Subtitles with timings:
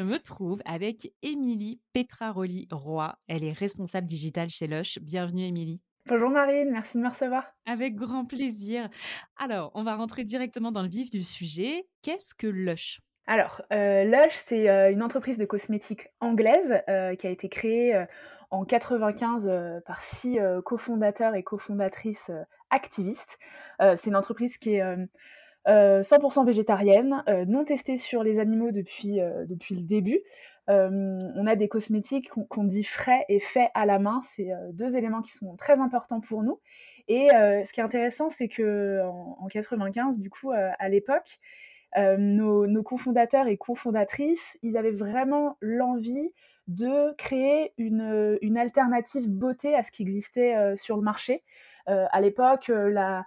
[0.00, 3.18] Je me trouve avec Émilie Petraroli-Roy.
[3.28, 4.98] Elle est responsable digitale chez Lush.
[5.02, 5.82] Bienvenue Émilie.
[6.06, 7.44] Bonjour Marine, merci de me recevoir.
[7.66, 8.88] Avec grand plaisir.
[9.36, 11.86] Alors, on va rentrer directement dans le vif du sujet.
[12.00, 13.02] Qu'est-ce que Lush?
[13.26, 18.06] Alors, euh, Lush, c'est euh, une entreprise de cosmétiques anglaise euh, qui a été créée
[18.48, 22.30] en 95 euh, par six cofondateurs et cofondatrices
[22.70, 23.38] activistes.
[23.80, 24.96] c'est une entreprise qui est
[25.66, 30.20] 100% végétarienne, non testée sur les animaux depuis, depuis le début.
[30.68, 34.22] on a des cosmétiques qu'on dit frais et faits à la main.
[34.34, 36.60] C'est deux éléments qui sont très importants pour nous.
[37.08, 41.38] Et ce qui est intéressant, c'est que en, 95, du coup, à l'époque,
[41.96, 46.32] nos, cofondateurs et cofondatrices, ils avaient vraiment l'envie
[46.68, 51.42] de créer une, une, alternative beauté à ce qui existait euh, sur le marché.
[51.88, 53.26] Euh, à l'époque, euh, la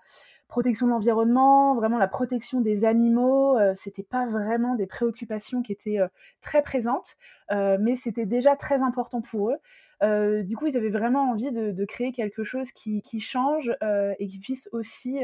[0.53, 5.97] protection de l'environnement, vraiment la protection des animaux, c'était pas vraiment des préoccupations qui étaient
[6.41, 7.15] très présentes,
[7.49, 10.43] mais c'était déjà très important pour eux.
[10.43, 13.75] du coup, ils avaient vraiment envie de, créer quelque chose qui, qui change
[14.19, 15.21] et qui puisse aussi,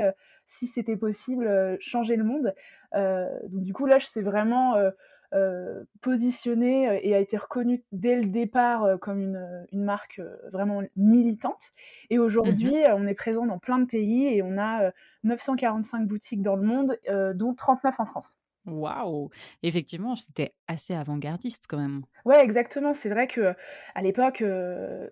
[0.48, 2.56] si c'était possible, changer le monde.
[2.96, 4.78] donc du coup, là, c'est vraiment
[5.36, 10.20] euh, positionné euh, et a été reconnu dès le départ euh, comme une, une marque
[10.52, 11.72] vraiment militante.
[12.10, 14.92] Et aujourd'hui, mmh on est présent dans plein de pays et on a
[15.24, 16.98] 945 boutiques dans le monde,
[17.36, 18.40] dont 39 en France.
[18.66, 19.30] Waouh
[19.64, 22.04] Effectivement, c'était assez avant-gardiste quand même.
[22.26, 22.94] Ouais, exactement.
[22.94, 23.54] C'est vrai que
[23.96, 25.08] à l'époque, euh,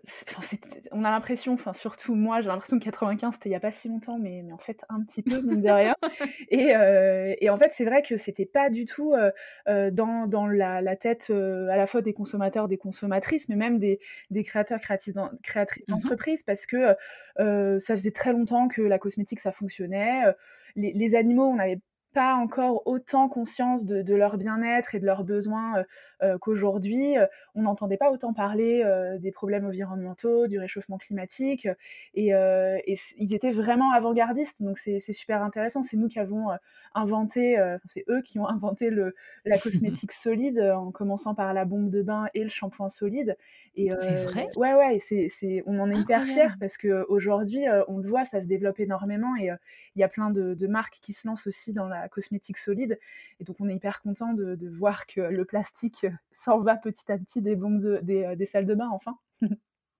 [0.91, 3.71] on a l'impression, enfin surtout moi, j'ai l'impression que 95 c'était il y a pas
[3.71, 5.95] si longtemps, mais, mais en fait un petit peu mine de rien.
[6.49, 10.47] et, euh, et, en fait, c'est vrai que c'était pas du tout euh, dans, dans
[10.47, 13.99] la, la, tête à la fois des consommateurs, des consommatrices, mais même des,
[14.29, 16.95] des créateurs, créatrices mmh d'entreprises, parce que
[17.37, 20.23] ça faisait très longtemps que la cosmétique ça fonctionnait.
[20.75, 21.79] Les, les animaux, on avait
[22.17, 25.83] pas encore autant conscience de, leur bien-être et de leurs besoins euh,
[26.23, 27.13] euh, qu'aujourd'hui.
[27.53, 31.67] On n'entendait pas autant parler euh, des problèmes environnementaux, du réchauffement climatique,
[32.15, 32.31] et,
[33.19, 35.83] ils étaient vraiment avant-gardistes, donc c'est super intéressant.
[35.83, 36.47] C'est nous qui avons
[36.95, 39.13] inventé, c'est eux qui ont inventé le,
[39.45, 43.37] la cosmétique solide, en commençant par la bombe de bain et le shampoing solide.
[43.75, 44.47] c'est vrai?
[44.55, 48.47] Ouais, ouais, c'est, on en est hyper fiers parce qu'aujourd'hui, on le voit, ça se
[48.47, 49.51] développe énormément et
[49.95, 52.99] il y a plein de, de marques qui se lancent aussi dans la cosmétique solide.
[53.39, 57.17] Et donc, on est hyper content de, voir que le plastique s'en va petit à
[57.17, 59.17] petit des bombes de, des, euh, des salles de bain, enfin.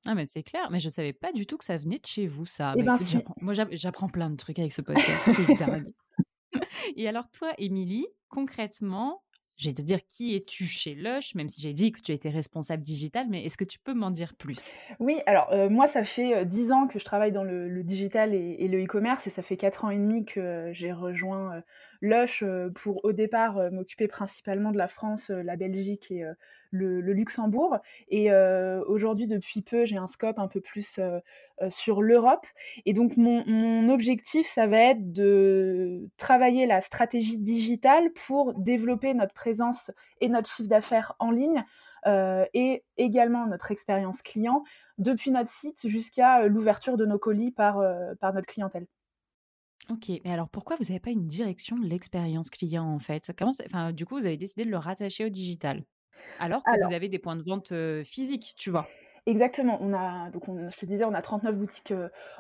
[0.08, 2.28] Ah mais c'est clair, mais je savais pas du tout que ça venait de chez
[2.28, 2.74] vous ça.
[2.78, 5.28] Eh bah, ben, moi j'apprends plein de trucs avec ce podcast,
[6.96, 9.22] Et alors toi, Émilie, concrètement,
[9.58, 12.30] je vais te dire qui es-tu chez Lush, même si j'ai dit que tu étais
[12.30, 14.76] responsable digital, mais est-ce que tu peux m'en dire plus?
[15.00, 18.68] Oui, alors euh, moi, ça fait dix ans que je travaille dans le, digital et,
[18.68, 21.62] le e-commerce, et ça fait quatre ans et demi que j'ai rejoint
[22.02, 22.44] Lush
[22.76, 26.24] pour au départ m'occuper principalement de la France, la Belgique et
[26.72, 27.78] le, Luxembourg.
[28.10, 28.32] Et
[28.88, 31.00] aujourd'hui, depuis peu, j'ai un scope un peu plus
[31.70, 32.46] sur l'Europe.
[32.86, 39.34] Et donc, mon, objectif, ça va être de travailler la stratégie digitale pour développer notre
[39.34, 41.64] présence et notre chiffre d'affaires en ligne.
[42.06, 44.64] et également notre expérience client
[44.98, 47.82] depuis notre site jusqu'à l'ouverture de nos colis par,
[48.20, 48.88] par notre clientèle.
[49.90, 53.32] Ok, mais alors pourquoi vous n'avez pas une direction de l'expérience client en fait?
[53.38, 55.86] Comment, enfin, Du coup, vous avez décidé de le rattacher au digital,
[56.40, 57.74] alors que vous avez des points de vente
[58.06, 58.94] physiques, tu vois?
[59.26, 59.78] Exactement.
[59.82, 61.94] On a, donc je te disais, on a 39 boutiques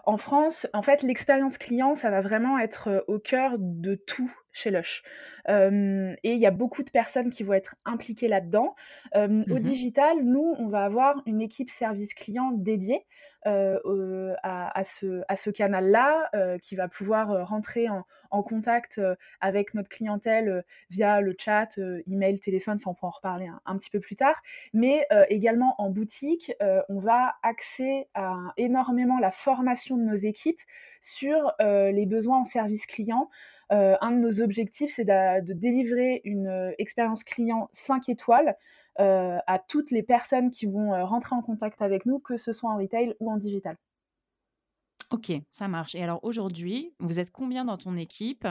[0.05, 0.67] en France.
[0.73, 5.03] En fait, l'expérience client, ça va vraiment être au cœur de tout chez Lush.
[5.49, 8.73] et il y a beaucoup de personnes qui vont être impliquées là-dedans.
[9.15, 13.05] Au mmh digital, nous, on va avoir une équipe service client dédiée.
[13.45, 18.03] Euh, à, ce, à ce canal-là, euh, qui va pouvoir euh, rentrer en,
[18.43, 19.01] contact
[19.41, 23.89] avec notre clientèle via le chat, email, téléphone, enfin on pourra en reparler un, petit
[23.89, 24.35] peu plus tard,
[24.73, 26.53] mais également en boutique,
[26.87, 30.61] on va axer à, énormément la formation de nos équipes
[31.01, 33.29] sur les besoins en service client.
[33.69, 38.55] un de nos objectifs, c'est de, délivrer une expérience client 5 étoiles
[38.99, 42.51] euh, à toutes les personnes qui vont euh, rentrer en contact avec nous, que ce
[42.51, 43.77] soit en retail ou en digital.
[45.11, 45.93] Ok, ça marche.
[45.93, 48.47] Et alors aujourd'hui, vous êtes combien dans ton équipe?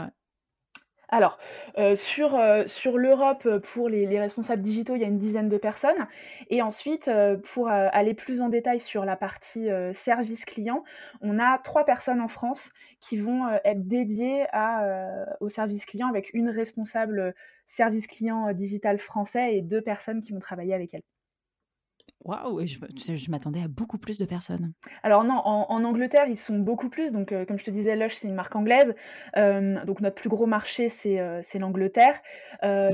[1.09, 1.39] Alors,
[1.79, 5.59] euh, sur, euh, sur l'Europe, pour les, responsables digitaux, il y a une dizaine de
[5.59, 6.07] personnes.
[6.49, 7.11] Et ensuite,
[7.53, 10.85] pour aller plus en détail sur la partie service client,
[11.21, 12.71] on a trois personnes en France
[13.01, 17.35] qui vont être dédiées à, au service client avec une responsable
[17.67, 21.03] service client digital français et deux personnes qui vont travailler avec elle.
[22.25, 24.73] Waouh, je, je m'attendais à beaucoup plus de personnes.
[25.05, 27.13] Alors non, en, Angleterre, ils sont beaucoup plus.
[27.13, 28.97] Donc, euh, comme je te disais, Lush, c'est une marque anglaise.
[29.37, 32.21] Euh, donc, notre plus gros marché, c'est euh, l'Angleterre,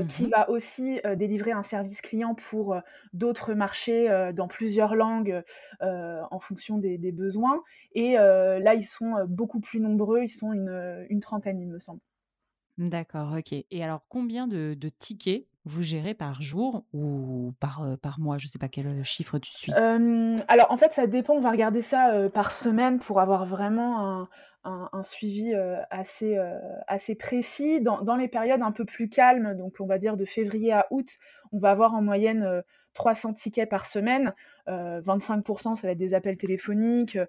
[0.07, 2.75] qui mmh va aussi délivrer un service client pour
[3.13, 5.41] d'autres marchés dans plusieurs langues
[5.81, 7.61] en fonction des, besoins.
[7.93, 10.21] Et là, ils sont beaucoup plus nombreux.
[10.23, 11.99] Ils sont une, une trentaine, il me semble.
[12.77, 13.53] D'accord, ok.
[13.69, 18.37] Et alors, combien de, tickets vous gérez par jour ou par, mois?
[18.37, 19.71] Je ne sais pas quel chiffre tu suis.
[19.71, 21.35] alors, en fait, ça dépend.
[21.35, 24.25] On va regarder ça par semaine pour avoir vraiment
[24.63, 25.53] un, suivi
[25.91, 27.79] assez, précis.
[27.81, 31.19] Dans, les périodes un peu plus calmes, donc on va dire de février à août,
[31.51, 34.33] on va avoir en moyenne 300 tickets par semaine.
[34.67, 37.19] 25%, ça va être des appels téléphoniques.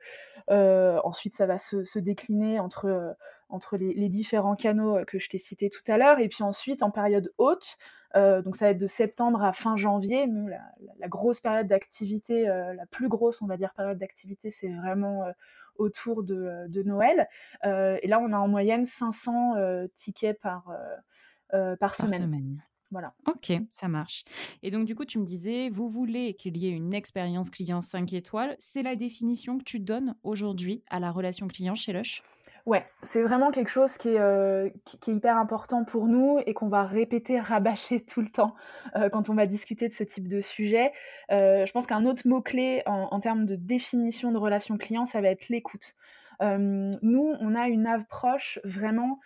[0.48, 3.14] ensuite, ça va se décliner entre
[3.54, 6.18] entre les, différents canaux que je t'ai cités tout à l'heure.
[6.18, 7.78] Et puis ensuite, en période haute,
[8.16, 10.26] euh, donc ça va être de septembre à fin janvier.
[10.26, 14.72] Nous, la, grosse période d'activité, euh, la plus grosse, on va dire, période d'activité, c'est
[14.72, 15.32] vraiment euh,
[15.76, 17.28] autour de, Noël.
[17.64, 19.54] et là, on a en moyenne 500
[19.96, 20.70] tickets par,
[21.50, 22.62] par, semaine.
[22.92, 23.12] Voilà.
[23.26, 24.24] Ok, ça marche.
[24.62, 27.82] Et donc, du coup, tu me disais, vous voulez qu'il y ait une expérience client
[27.82, 28.54] 5 étoiles.
[28.60, 32.22] C'est la définition que tu donnes aujourd'hui à la relation client chez Lush?
[32.66, 36.54] Ouais, c'est vraiment quelque chose qui est, euh, qui, est, hyper important pour nous et
[36.54, 38.54] qu'on va répéter, rabâcher tout le temps
[38.96, 40.92] euh, quand on va discuter de ce type de sujet.
[41.30, 45.20] Euh, je pense qu'un autre mot-clé en, en, termes de définition de relation client, ça
[45.20, 45.94] va être l'écoute.
[46.40, 49.20] nous, on a une approche vraiment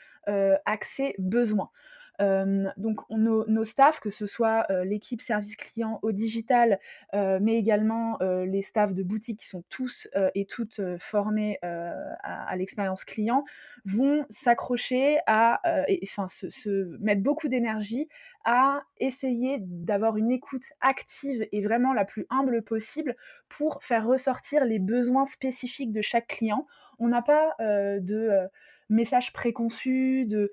[0.66, 1.70] axée besoin
[2.18, 6.78] donc nos, nos staffs, que ce soit l'équipe service client au digital,
[7.12, 13.44] mais également les staffs de boutique qui sont tous et toutes formés à, l'expérience client,
[13.84, 15.60] vont s'accrocher à,
[16.02, 18.08] enfin se, se, mettre beaucoup d'énergie
[18.44, 23.14] à essayer d'avoir une écoute active et vraiment la plus humble possible
[23.48, 26.66] pour faire ressortir les besoins spécifiques de chaque client.
[26.98, 28.48] On n'a pas de
[28.88, 30.52] messages préconçus, de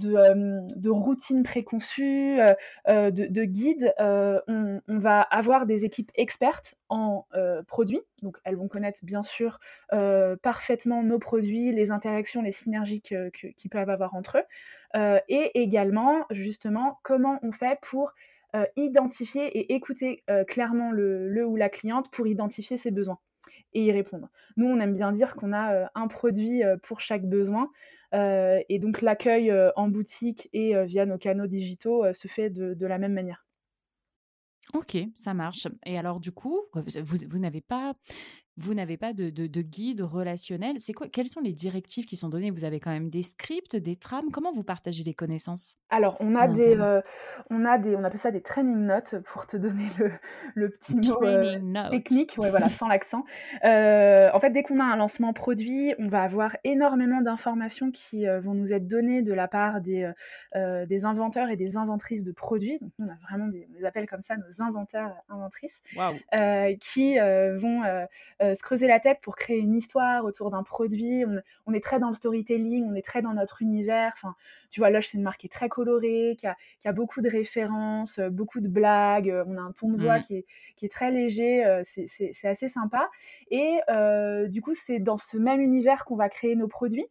[0.00, 2.38] de, de routines préconçues,
[2.88, 3.94] de, de, guides.
[3.98, 7.26] On, va avoir des équipes expertes en
[7.66, 9.60] produits, donc elles vont connaître bien sûr
[10.42, 16.98] parfaitement nos produits, les interactions, les synergies qu'ils peuvent avoir entre eux, et également justement
[17.02, 18.12] comment on fait pour
[18.76, 23.18] identifier et écouter clairement le, ou la cliente pour identifier ses besoins
[23.72, 24.28] et y répondre.
[24.56, 27.70] Nous, on aime bien dire qu'on a un produit pour chaque besoin.
[28.12, 32.50] Euh, et donc l'accueil euh, en boutique et euh, via nos canaux digitaux se fait
[32.50, 33.46] de, la même manière.
[34.74, 35.66] Ok, ça marche.
[35.84, 37.94] Et alors du coup, vous n'avez pas
[38.56, 39.30] vous n'avez pas de,
[39.62, 40.76] guide relationnel.
[40.78, 42.50] C'est quoi Quelles sont les directives qui sont données?
[42.50, 44.30] Vous avez quand même des scripts, des trames?
[44.30, 47.00] Comment vous partagez les connaissances Alors, on a des, euh,
[47.50, 49.86] on a des, on appelle ça des training notes pour te donner
[50.54, 53.24] le, petit mot euh, technique, ouais, voilà, sans l'accent.
[53.64, 58.24] Euh, en fait, dès qu'on a un lancement produit, on va avoir énormément d'informations qui
[58.26, 60.10] vont nous être données de la part des,
[60.54, 62.78] des inventeurs et des inventrices de produits.
[62.80, 65.80] Donc, on a vraiment des, on les appelle comme ça nos inventeurs, inventrices,
[66.80, 67.82] qui vont
[68.40, 71.24] se creuser la tête pour créer une histoire autour d'un produit.
[71.66, 74.12] On, est très dans le storytelling, on est très dans notre univers.
[74.14, 74.34] Enfin,
[74.70, 78.18] tu vois, Lush, c'est une marque qui est très colorée, qui a, beaucoup de références,
[78.18, 79.30] euh, beaucoup de blagues.
[79.30, 80.22] Euh, on a un ton de voix mmh.
[80.22, 81.64] qui, est, qui, est, très léger.
[81.84, 83.10] C'est assez sympa.
[83.50, 83.80] Et
[84.48, 87.06] du coup, c'est dans ce même univers qu'on va créer nos produits.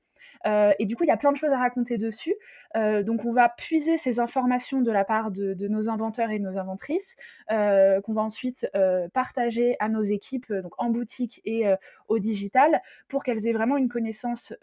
[0.46, 2.36] Et du coup, il y a plein de choses à raconter dessus.
[2.76, 6.58] donc, on va puiser ces informations de la part de, nos inventeurs et de nos
[6.58, 7.16] inventrices,
[7.50, 8.70] qu'on va ensuite
[9.14, 11.66] partager à nos équipes, donc en boutique et
[12.08, 14.54] au digital, pour qu'elles aient vraiment une connaissance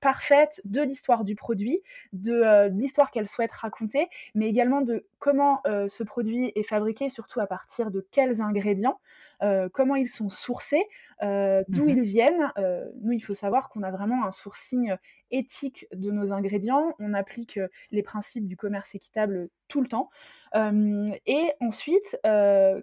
[0.00, 6.02] parfaite de l'histoire du produit, de l'histoire qu'elles souhaitent raconter, mais également de comment ce
[6.02, 8.98] produit est fabriqué, surtout à partir de quels ingrédients.
[9.44, 10.84] Euh, comment ils sont sourcés,
[11.22, 12.52] euh, d'où mmh ils viennent.
[12.58, 14.94] Euh, nous, il faut savoir qu'on a vraiment un sourcing
[15.30, 16.94] éthique de nos ingrédients.
[16.98, 17.60] On applique
[17.90, 20.10] les principes du commerce équitable tout le temps.
[20.54, 22.16] et ensuite,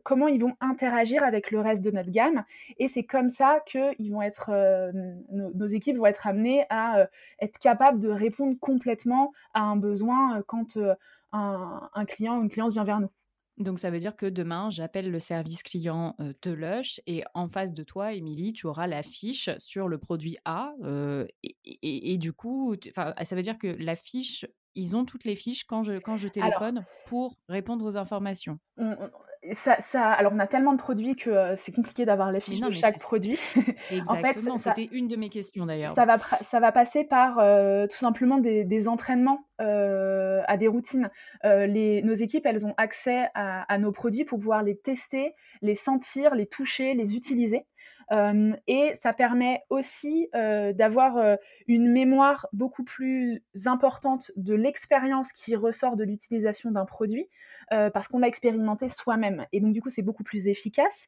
[0.03, 2.43] comment ils vont interagir avec le reste de notre gamme.
[2.77, 4.51] Et c'est comme ça que ils vont être,
[5.31, 7.07] nos, équipes vont être amenées à
[7.39, 10.77] être capables de répondre complètement à un besoin quand
[11.31, 13.09] un, un client ou une cliente vient vers nous.
[13.61, 17.73] Donc ça veut dire que demain, j'appelle le service client de Lush et en face
[17.73, 20.73] de toi, Émilie, tu auras la fiche sur le produit A.
[21.43, 25.83] et, du coup, ça veut dire que la fiche, ils ont toutes les fiches quand
[25.83, 28.59] je, quand je téléphone pour répondre aux informations
[29.53, 32.69] ça, alors on a tellement de produits que euh, c'est compliqué d'avoir les fiches de
[32.69, 33.39] chaque produit.
[33.91, 35.95] Exactement, c'était une de mes questions d'ailleurs.
[35.95, 41.09] Ça va, ça va passer par euh, tout simplement des, entraînements euh, à des routines.
[41.43, 46.35] Les, nos équipes, elles ont accès à, nos produits pour pouvoir les tester, les sentir,
[46.35, 47.65] les toucher, les utiliser.
[48.67, 51.37] Et ça permet aussi d'avoir
[51.67, 57.29] une mémoire beaucoup plus importante de l'expérience qui ressort de l'utilisation d'un produit,
[57.69, 59.45] parce qu'on l'a expérimenté soi-même.
[59.53, 61.05] Et donc du coup, c'est beaucoup plus efficace.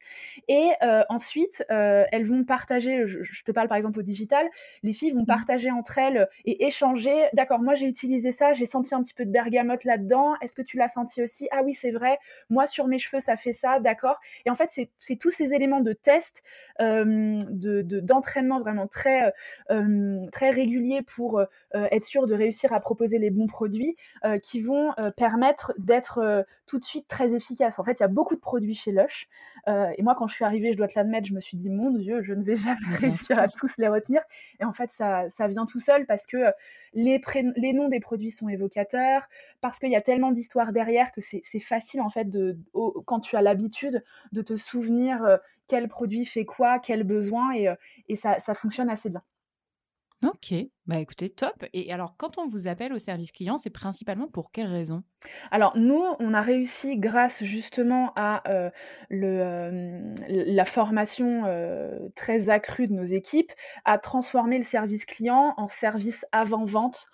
[0.48, 0.70] Et
[1.08, 4.46] ensuite, elles vont partager, je, te parle par exemple au digital,
[4.82, 5.26] les filles vont mmh.
[5.26, 9.24] partager entre elles et échanger, d'accord, moi j'ai utilisé ça, j'ai senti un petit peu
[9.24, 11.48] de bergamote là-dedans, est-ce que tu l'as senti aussi?
[11.50, 12.18] Ah oui, c'est vrai,
[12.50, 14.18] moi sur mes cheveux, ça fait ça, d'accord.
[14.46, 16.42] Et en fait, c'est tous ces éléments de test
[17.04, 19.32] d'entraînement vraiment très,
[20.32, 23.96] très réguliers pour être sûr de réussir à proposer les bons produits
[24.42, 27.78] qui vont permettre d'être tout de suite très efficaces.
[27.78, 29.28] En fait, il y a beaucoup de produits chez Lush.
[29.66, 31.90] et moi, quand je suis arrivée, je dois te l'admettre, je me suis dit, mon
[31.90, 34.22] Dieu, je ne vais jamais réussir à tous les retenir.
[34.60, 36.46] Et en fait, ça, ça vient tout seul parce que
[36.92, 37.20] les,
[37.56, 39.22] les noms des produits sont évocateurs,
[39.60, 42.56] parce qu'il y a tellement d'histoires derrière que c'est facile, en fait, de,
[43.06, 47.74] quand tu as l'habitude de te souvenir quel produit fait quoi, quel besoin, et, euh,
[48.08, 49.22] et ça, ça fonctionne assez bien.
[50.24, 50.54] Ok,
[50.86, 51.66] bah écoutez, top.
[51.74, 55.02] Et alors, quand on vous appelle au service client, c'est principalement pour quelles raisons
[55.50, 58.70] Alors, nous, on a réussi, grâce justement à euh,
[59.10, 61.42] la formation
[62.14, 63.52] très accrue de nos équipes,
[63.84, 67.08] à transformer le service client en service avant-vente,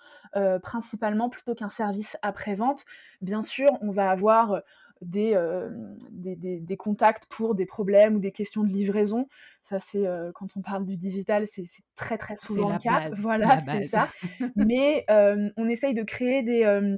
[0.63, 2.85] principalement, plutôt qu'un service après-vente.
[3.19, 4.61] Bien sûr, on va avoir
[5.03, 5.69] euh,
[6.11, 9.27] des, des, contacts pour des problèmes ou des questions de livraison.
[9.63, 11.65] Ça, c'est euh, quand on parle du digital, c'est
[11.95, 13.09] très très souvent le cas.
[13.13, 14.07] voilà, c'est ça.
[14.55, 16.97] Mais euh, on essaye de créer des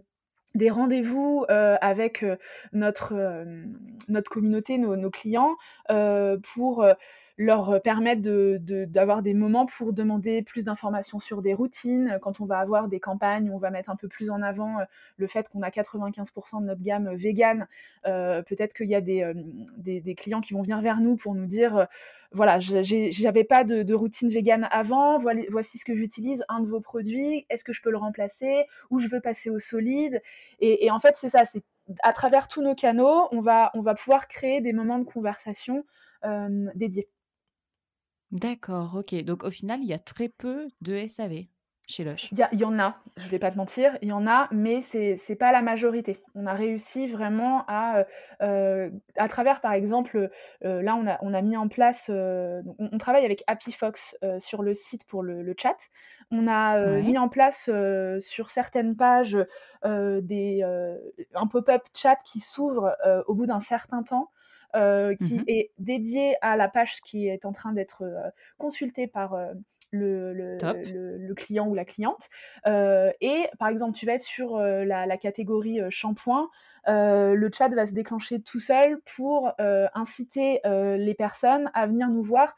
[0.56, 2.24] des rendez-vous avec
[2.74, 3.44] notre,
[4.08, 5.56] notre communauté, nos, nos clients,
[5.88, 6.86] pour
[7.38, 12.20] leur euh, permettre d'avoir de, des moments pour demander plus d'informations sur des routines.
[12.22, 14.84] Quand on va avoir des campagnes, on va mettre un peu plus en avant euh,
[15.18, 17.68] le fait qu'on a 95% de notre gamme euh, vegan.
[18.04, 19.34] Peut-être qu'il y a des,
[19.78, 21.88] des, clients qui vont venir vers nous pour nous dire
[22.32, 27.46] voilà, j'avais pas de, routine vegan avant, voici ce que j'utilise, un de vos produits,
[27.50, 30.22] est-ce que je peux le remplacer, ou je veux passer au solide?
[30.60, 31.64] Et, et en fait, c'est ça, c'est
[32.02, 35.86] à travers tous nos canaux, on va, on va pouvoir créer des moments de conversation
[36.76, 37.08] dédiés.
[38.34, 39.14] D'accord, ok.
[39.24, 41.46] Donc au final, il y a très peu de SAV
[41.88, 42.30] chez Lush.
[42.32, 44.82] Il y, en a, je ne vais pas te mentir, il y en a, mais
[44.82, 46.20] c'est n'est pas la majorité.
[46.34, 48.04] On a réussi vraiment à, euh,
[48.42, 50.30] euh, à travers par exemple,
[50.66, 54.64] euh, là on a, on a mis en place, on, travaille avec Happy Fox sur
[54.64, 55.78] le site pour le, chat.
[56.32, 57.70] On a mis en place
[58.20, 59.38] sur certaines pages
[59.84, 60.64] des,
[61.36, 62.96] un pop-up chat qui s'ouvre
[63.28, 64.32] au bout d'un certain temps.
[64.76, 69.06] Euh, qui mmh est dédié à la page qui est en train d'être euh, consultée
[69.06, 69.54] par euh,
[69.92, 72.30] le, le, client ou la cliente.
[72.66, 76.50] et par exemple, tu vas être sur la, catégorie shampoing.
[76.88, 82.56] le chat va se déclencher tout seul pour inciter les personnes à venir nous voir.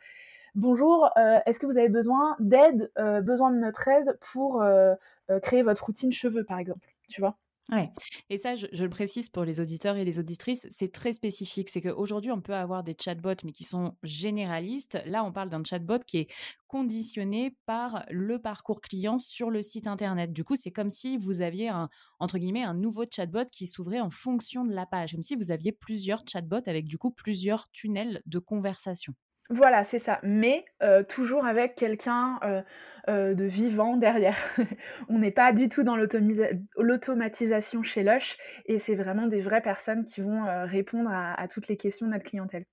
[0.55, 1.09] Bonjour,
[1.45, 2.89] est-ce que vous avez besoin d'aide,
[3.23, 4.63] besoin de notre aide pour
[5.41, 7.35] créer votre routine cheveux, par exemple Tu vois?
[7.71, 7.91] Ouais.
[8.29, 11.69] Et ça, je, le précise pour les auditeurs et les auditrices, c'est très spécifique.
[11.69, 14.99] C'est qu'aujourd'hui, on peut avoir des chatbots, mais qui sont généralistes.
[15.07, 16.27] Là, on parle d'un chatbot qui est
[16.67, 20.31] conditionné par le parcours client sur le site internet.
[20.31, 23.99] Du coup, c'est comme si vous aviez un, entre guillemets, un nouveau chatbot qui s'ouvrait
[23.99, 27.67] en fonction de la page, comme si vous aviez plusieurs chatbots avec du coup plusieurs
[27.71, 29.15] tunnels de conversation.
[29.49, 30.65] Voilà, c'est ça, mais
[31.07, 32.39] toujours avec quelqu'un,
[33.07, 34.37] de vivant derrière.
[35.09, 35.95] On n'est pas du tout dans
[36.77, 41.77] l'automatisation chez Lush et c'est vraiment des vraies personnes qui vont, répondre à toutes les
[41.77, 42.65] questions de notre clientèle.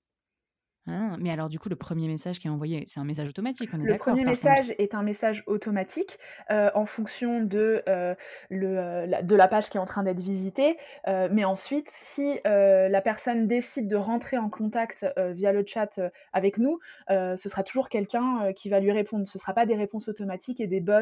[0.87, 3.71] Ah, mais alors du coup, le premier message qui est envoyé, c'est un message automatique,
[3.73, 6.19] on est Le premier message est un message automatique,
[6.51, 8.17] heu, en fonction de, heu,
[8.51, 12.39] le, heu, la de la page qui est en train d'être visitée, mais ensuite si,
[12.45, 16.01] la personne décide de rentrer en contact, via le chat,
[16.33, 19.27] avec nous, ce sera toujours quelqu'un, qui va lui répondre.
[19.27, 20.93] Ce ne sera pas des réponses automatiques et des bots,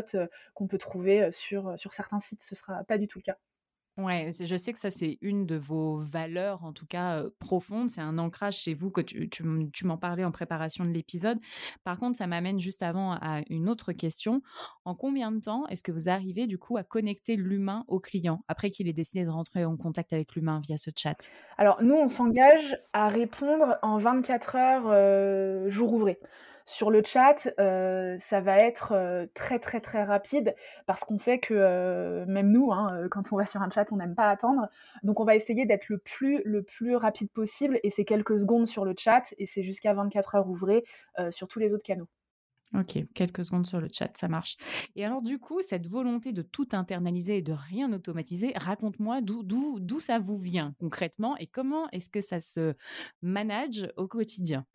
[0.55, 3.37] qu'on peut trouver, sur, sur certains sites, ce sera pas du tout le cas.
[4.03, 7.91] Ouais, je sais que ça, c'est une de vos valeurs, en tout cas profondes.
[7.91, 11.39] C'est un ancrage chez vous que tu m'en parlais en préparation de l'épisode.
[11.85, 14.43] Par contre, ça m'amène juste avant à une autre question.
[14.85, 18.43] En combien de temps est-ce que vous arrivez du coup à connecter l'humain au client
[18.49, 21.33] après qu'il ait décidé de rentrer en contact avec l'humain via ce chat?
[21.59, 26.19] Alors, nous, on s'engage à répondre en 24 heures jour ouvré.
[26.67, 30.55] Sur le chat, euh, ça va être euh, très très très rapide
[30.87, 33.97] parce qu'on sait que euh, même nous, hein, quand on va sur un chat, on
[33.97, 34.69] n'aime pas attendre.
[35.03, 38.67] Donc on va essayer d'être le plus le plus rapide possible et c'est quelques secondes
[38.67, 40.85] sur le chat et c'est jusqu'à 24 heures ouvrées
[41.31, 42.09] sur tous les autres canaux.
[42.73, 44.57] Ok, quelques secondes sur le chat, ça marche.
[44.95, 50.01] Et alors du coup, cette volonté de tout internaliser et de rien automatiser, raconte-moi d'où
[50.01, 52.75] ça vous vient concrètement et comment est-ce que ça se
[53.23, 54.67] manage au quotidien?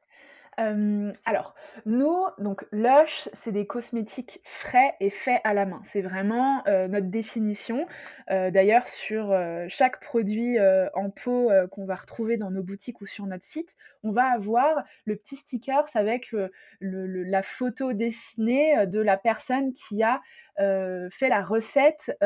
[0.58, 5.82] Alors, nous, donc Lush, c'est des cosmétiques frais et faits à la main.
[5.84, 7.88] C'est vraiment notre définition.
[8.30, 9.36] D'ailleurs, sur
[9.68, 10.58] chaque produit
[10.94, 14.84] en pot qu'on va retrouver dans nos boutiques ou sur notre site, on va avoir
[15.06, 16.34] le petit sticker avec
[16.82, 20.22] la photo dessinée de la personne qui a
[20.58, 22.18] fait la recette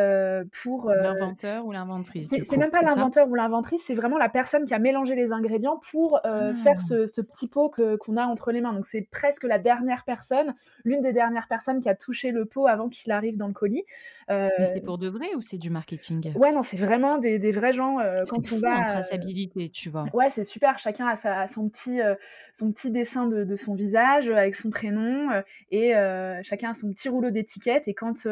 [0.61, 2.29] pour l'inventeur ou l'inventrice.
[2.29, 5.79] C'est même pas l'inventeur ou l'inventrice, c'est vraiment la personne qui a mélangé les ingrédients
[5.91, 7.05] pour faire ah.
[7.07, 8.73] ce, petit pot qu'on a entre les mains.
[8.73, 12.67] Donc c'est presque la dernière personne, l'une des dernières personnes qui a touché le pot
[12.67, 13.83] avant qu'il arrive dans le colis.
[14.29, 16.33] Mais c'est pour de vrai ou c'est du marketing?
[16.35, 17.97] Ouais, non, c'est vraiment des, vrais gens
[18.29, 18.79] quand on va.
[18.79, 20.05] En traçabilité, tu vois.
[20.13, 20.77] Ouais, c'est super.
[20.79, 21.99] Chacun a, sa, son petit,
[22.53, 25.29] son petit dessin de, de, son visage avec son prénom
[25.71, 25.93] et
[26.43, 27.87] chacun a son petit rouleau d'étiquette.
[27.87, 28.27] Et quand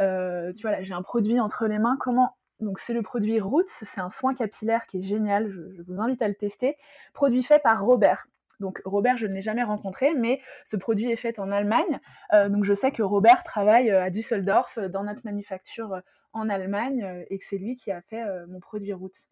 [0.00, 1.96] euh, tu vois, là, j'ai un produit entre les mains.
[2.00, 6.00] Comment donc c'est le produit Roots, c'est un soin capillaire qui est génial, je, vous
[6.00, 6.76] invite à le tester.
[7.14, 8.26] Produit fait par Robert.
[8.60, 12.00] Donc Robert, je ne l'ai jamais rencontré, mais ce produit est fait en Allemagne.
[12.32, 16.00] Euh, donc je sais que Robert travaille euh, à Düsseldorf dans notre manufacture
[16.32, 19.28] en Allemagne et que c'est lui qui a fait mon produit Roots.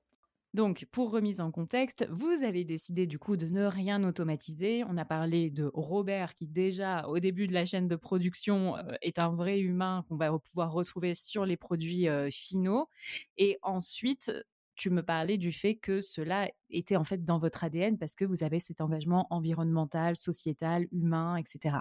[0.56, 4.84] Donc, pour remise en contexte, vous avez décidé du coup de ne rien automatiser.
[4.88, 8.94] On a parlé de Robert qui déjà au début de la chaîne de production euh,
[9.02, 12.88] est un vrai humain qu'on va pouvoir retrouver sur les produits euh, finaux.
[13.36, 14.32] Et ensuite,
[14.76, 18.24] tu me parlais du fait que cela était en fait dans votre ADN parce que
[18.24, 21.78] vous avez cet engagement environnemental, sociétal, humain, etc.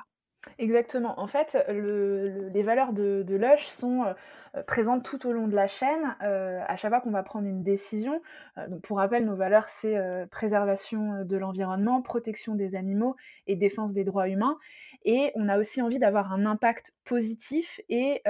[0.60, 1.20] Exactement.
[1.20, 6.16] En fait, les valeurs de, Lush sont euh, présentes tout au long de la chaîne.
[6.24, 8.22] Euh, à chaque fois qu'on va prendre une décision,
[8.58, 9.98] euh, donc pour rappel, nos valeurs, c'est
[10.30, 13.16] préservation de l'environnement, protection des animaux
[13.48, 14.58] et défense des droits humains.
[15.04, 18.22] Et on a aussi envie d'avoir un impact positif et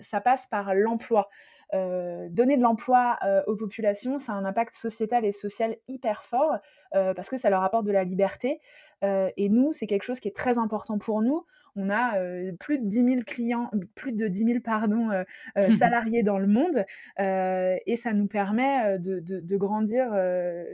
[0.00, 1.30] ça passe par l'emploi.
[1.72, 6.58] Donner de l'emploi aux populations, ça a un impact sociétal et social hyper fort
[6.92, 8.60] parce que ça leur apporte de la liberté,
[9.02, 11.44] euh, et nous, c'est quelque chose qui est très important pour nous.
[11.74, 15.24] On a euh, plus de 10 000 clients, plus de 10 000 pardon, euh,
[15.78, 16.84] salariés dans le monde
[17.18, 20.12] et ça nous permet de, grandir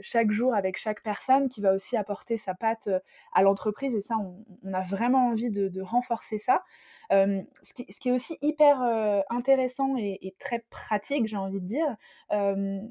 [0.01, 2.89] chaque jour avec chaque personne qui va aussi apporter sa patte
[3.33, 6.63] à l'entreprise et ça, on, a vraiment envie de, renforcer ça.
[7.11, 8.81] Ce, qui, est aussi hyper
[9.29, 11.95] intéressant et, et, très pratique, j'ai envie de dire,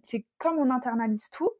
[0.04, 1.50] c'est comme on internalise tout,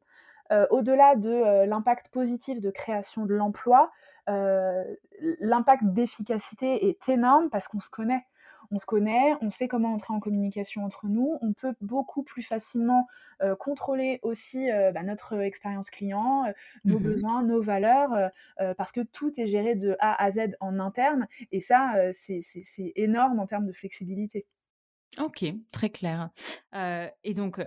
[0.70, 3.90] au-delà de l'impact positif de création de l'emploi,
[4.26, 8.24] l'impact d'efficacité est énorme parce qu'on se connaît.
[8.70, 12.42] On se connaît, on sait comment entrer en communication entre nous, on peut beaucoup plus
[12.42, 13.06] facilement
[13.58, 16.44] contrôler aussi bah, notre expérience client,
[16.84, 18.30] nos mmh besoins, nos valeurs,
[18.76, 23.38] parce que tout est géré de A à Z en interne, et ça, c'est énorme
[23.40, 24.44] en termes de flexibilité.
[25.18, 26.30] Ok, très clair.
[26.74, 27.64] et donc,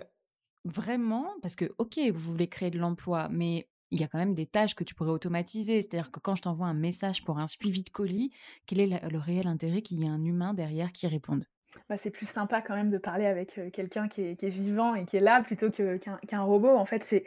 [0.64, 1.28] Vraiment?
[1.42, 4.46] Parce que, OK, vous voulez créer de l'emploi, mais il y a quand même des
[4.46, 5.82] tâches que tu pourrais automatiser.
[5.82, 8.32] C'est-à-dire que quand je t'envoie un message pour un suivi de colis,
[8.66, 11.46] quel est le réel intérêt qu'il y ait un humain derrière qui réponde?
[11.90, 15.18] Bah, c'est plus sympa quand même de parler avec quelqu'un qui est, vivant et qui
[15.18, 16.76] est là plutôt qu'un robot.
[16.76, 17.24] En fait, c'est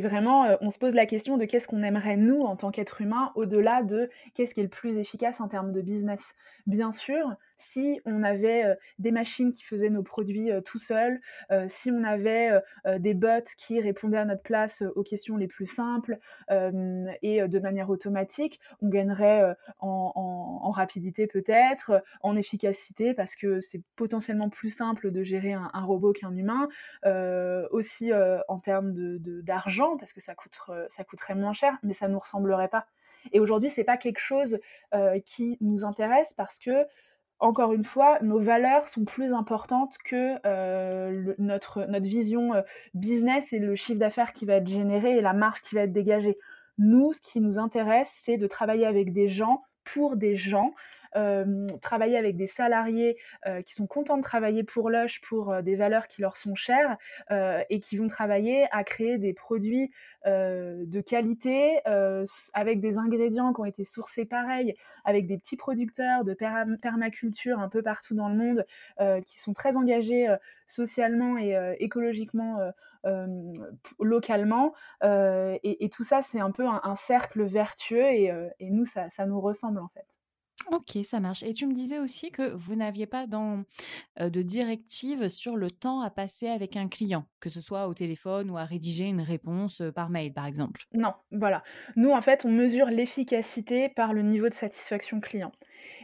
[0.00, 3.32] vraiment, on se pose la question de qu'est-ce qu'on aimerait nous en tant qu'être humain,
[3.34, 6.34] au-delà de qu'est-ce qui est le plus efficace en termes de business.
[6.66, 11.20] Bien sûr, si on avait des machines qui faisaient nos produits tout seuls,
[11.68, 12.50] si on avait
[12.98, 16.18] des bots qui répondaient à notre place aux questions les plus simples
[16.50, 24.48] et de manière automatique, on gagnerait en, rapidité peut-être, en efficacité parce que c'est potentiellement
[24.48, 26.68] plus simple de gérer un, robot qu'un humain,
[27.70, 28.12] aussi
[28.48, 28.92] en termes
[29.42, 30.34] d'argent parce que ça,
[30.88, 32.86] ça coûterait moins cher, mais ça ne nous ressemblerait pas.
[33.32, 34.58] Et aujourd'hui, c'est pas quelque chose
[35.24, 36.86] qui nous intéresse parce que
[37.38, 40.38] encore une fois, nos valeurs sont plus importantes que
[41.40, 42.52] notre, notre vision
[42.94, 45.92] business et le chiffre d'affaires qui va être généré et la marge qui va être
[45.92, 46.36] dégagée.
[46.78, 50.72] Nous, ce qui nous intéresse, c'est de travailler avec des gens, pour des gens,
[51.80, 53.18] travailler avec des salariés
[53.66, 56.96] qui sont contents de travailler pour Lush, pour des valeurs qui leur sont chères
[57.30, 59.90] et qui vont travailler à créer des produits
[60.24, 61.80] de qualité
[62.54, 64.72] avec des ingrédients qui ont été sourcés pareil,
[65.04, 68.66] avec des petits producteurs de permaculture un peu partout dans le monde
[69.24, 70.34] qui sont très engagés
[70.66, 72.58] socialement et écologiquement.
[74.00, 74.74] localement.
[75.02, 79.88] et, tout ça, c'est un peu un, cercle vertueux et, nous, ça, nous ressemble en
[79.88, 80.11] fait.
[80.70, 81.42] Ok, ça marche.
[81.42, 83.64] Et tu me disais aussi que vous n'aviez pas dans,
[84.20, 88.50] de directive sur le temps à passer avec un client, que ce soit au téléphone
[88.50, 90.82] ou à rédiger une réponse par mail, par exemple?
[90.92, 91.62] Non, voilà.
[91.96, 95.52] Nous, en fait, on mesure l'efficacité par le niveau de satisfaction client.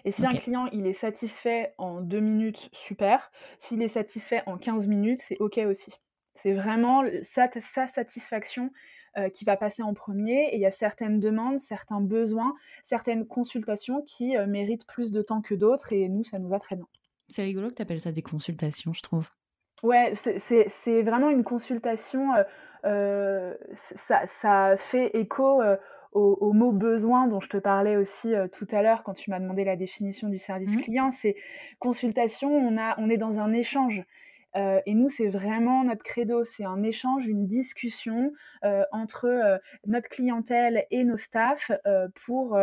[0.04, 3.30] Et si un client, il est satisfait en deux minutes, super.
[3.58, 5.92] S'il est satisfait en 15 minutes, c'est OK aussi.
[6.34, 8.70] C'est vraiment sa, sa satisfaction
[9.16, 10.48] euh, qui va passer en premier.
[10.52, 15.22] Et il y a certaines demandes, certains besoins, certaines consultations qui euh, méritent plus de
[15.22, 15.92] temps que d'autres.
[15.92, 16.86] Et nous, ça nous va très bien.
[17.28, 19.28] C'est rigolo que tu appelles ça des consultations, je trouve.
[19.82, 22.32] Ouais, c'est vraiment une consultation.
[22.84, 25.62] Euh, ça, ça, fait écho
[26.12, 29.64] au, mot besoin dont je te parlais aussi tout à l'heure quand tu m'as demandé
[29.64, 30.80] la définition du service mmh.
[30.80, 31.10] client.
[31.12, 31.36] C'est
[31.78, 34.02] consultation, on, a, on est dans un échange.
[34.56, 38.32] Euh, et nous, c'est vraiment notre credo, c'est un échange, une discussion
[38.64, 41.70] euh, entre euh, notre clientèle et nos staffs
[42.14, 42.58] pour,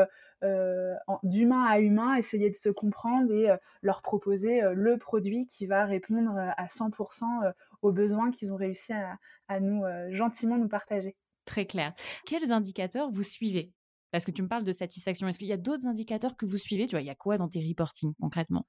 [1.24, 3.48] d'humain à humain, essayer de se comprendre et
[3.82, 9.18] leur proposer le produit qui va répondre à 100% aux besoins qu'ils ont réussi à,
[9.48, 11.16] à nous gentiment nous partager.
[11.46, 11.94] Très clair.
[12.26, 13.72] Quels indicateurs vous suivez?
[14.16, 15.28] Parce que tu me parles de satisfaction.
[15.28, 16.88] Est-ce qu'il y a d'autres indicateurs que vous suivez?
[16.88, 18.66] Tu vois, il y a quoi dans tes reporting concrètement?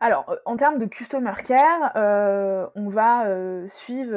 [0.00, 1.92] Alors, en termes de customer care,
[2.74, 3.26] on va
[3.68, 4.16] suivre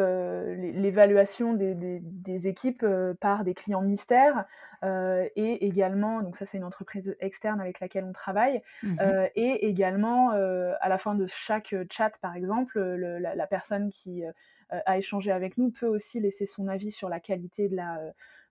[0.54, 2.86] l'évaluation des, équipes
[3.20, 4.46] par des clients mystères
[4.82, 8.96] et également, donc ça c'est une entreprise externe avec laquelle on travaille, mmh
[9.36, 14.24] et également à la fin de chaque chat par exemple, la, personne qui
[14.70, 18.00] a échangé avec nous peut aussi laisser son avis sur la qualité de la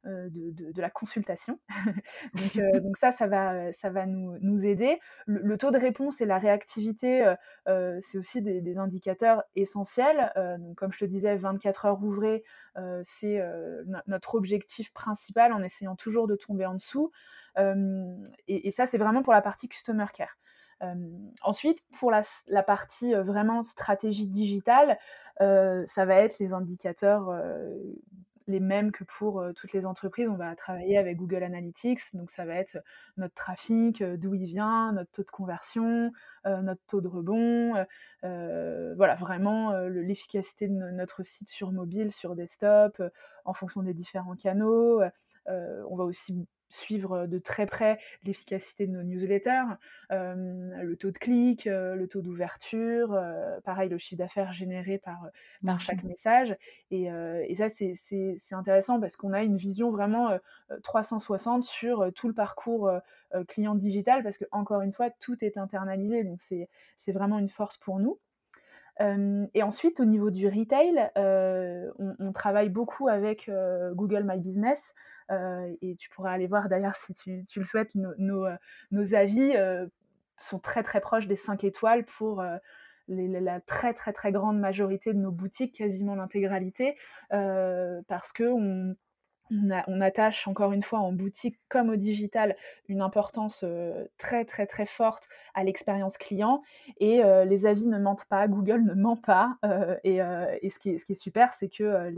[0.06, 1.58] euh, de, la consultation.
[2.56, 4.98] Euh, donc, ça, ça va, ça va nous, aider.
[5.26, 7.34] Le, taux de réponse et la réactivité,
[7.68, 10.32] euh, c'est aussi des, indicateurs essentiels.
[10.58, 12.44] donc, comme je te disais, 24 heures ouvrées,
[13.04, 13.42] c'est
[14.06, 17.10] notre objectif principal en essayant toujours de tomber en dessous.
[18.48, 20.38] Et, ça, c'est vraiment pour la partie customer care.
[21.42, 24.98] ensuite, pour la, la partie vraiment stratégie digitale,
[25.38, 27.30] ça va être les indicateurs
[28.46, 30.29] les mêmes que pour toutes les entreprises.
[30.29, 32.79] On va travailler avec Google Analytics, donc ça va être
[33.16, 36.12] notre trafic, d'où il vient, notre taux de conversion,
[36.44, 37.74] notre taux de rebond,
[38.22, 43.03] voilà, vraiment l'efficacité de notre site sur mobile, sur desktop,
[43.44, 45.03] en fonction des différents canaux.
[45.46, 49.76] on va aussi suivre de très près l'efficacité de nos newsletters,
[50.11, 53.20] le taux de clic, le taux d'ouverture,
[53.64, 55.28] pareil le chiffre d'affaires généré par,
[55.78, 56.56] chaque message.
[56.90, 57.11] Et,
[57.56, 60.38] ça, c'est intéressant parce qu'on a une vision vraiment
[60.83, 62.90] 360 sur tout le parcours
[63.48, 66.24] client digital parce que, encore une fois, tout est internalisé.
[66.24, 68.18] Donc, c'est vraiment une force pour nous.
[69.54, 73.50] et ensuite, au niveau du retail, on, travaille beaucoup avec
[73.94, 74.94] Google My Business.
[75.30, 79.86] Euh, et tu pourras aller voir d'ailleurs si tu, le souhaites, nos, euh, avis euh,
[80.36, 82.42] sont très très proches des 5 étoiles pour
[83.08, 86.96] la très très très grande majorité de nos boutiques, quasiment l'intégralité,
[87.30, 88.96] parce que on,
[89.50, 92.56] on, attache encore une fois en boutique comme au digital
[92.88, 93.64] une importance
[94.18, 96.62] très très très forte à l'expérience client
[96.98, 99.58] et les avis ne mentent pas, Google ne ment pas
[100.04, 102.10] et, ce, qui est, super c'est que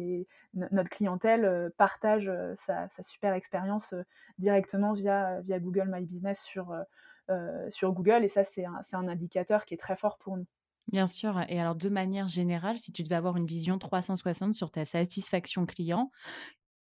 [0.54, 3.94] notre clientèle partage sa, super expérience
[4.38, 6.74] directement via, via Google My Business sur,
[7.68, 10.46] sur Google et ça c'est un indicateur qui est très fort pour nous.
[10.88, 11.40] Bien sûr.
[11.48, 15.64] Et alors, de manière générale, si tu devais avoir une vision 360 sur ta satisfaction
[15.64, 16.10] client,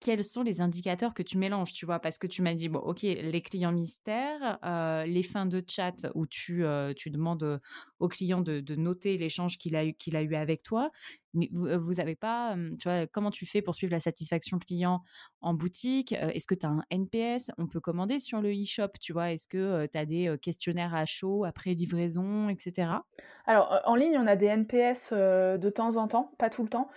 [0.00, 1.98] quels sont les indicateurs que tu mélanges, tu vois?
[1.98, 6.06] Parce que tu m'as dit, bon, OK, les clients mystères, heu, les fins de chat
[6.14, 6.64] où tu,
[6.96, 7.60] tu demandes,
[7.98, 10.90] au client de noter l'échange qu'il a qu'il a eu avec toi.
[11.34, 15.02] Mais vous, vous avez pas, tu vois, comment tu fais pour suivre la satisfaction client
[15.40, 16.12] en boutique?
[16.12, 17.50] est-ce que tu as un NPS?
[17.58, 19.32] On peut commander sur le e-shop, tu vois?
[19.32, 23.04] Est-ce que, tu as des, questionnaires à chaud après livraison et cetera?
[23.46, 26.88] Alors, en ligne, on a des NPS, de temps en temps, pas tout le temps,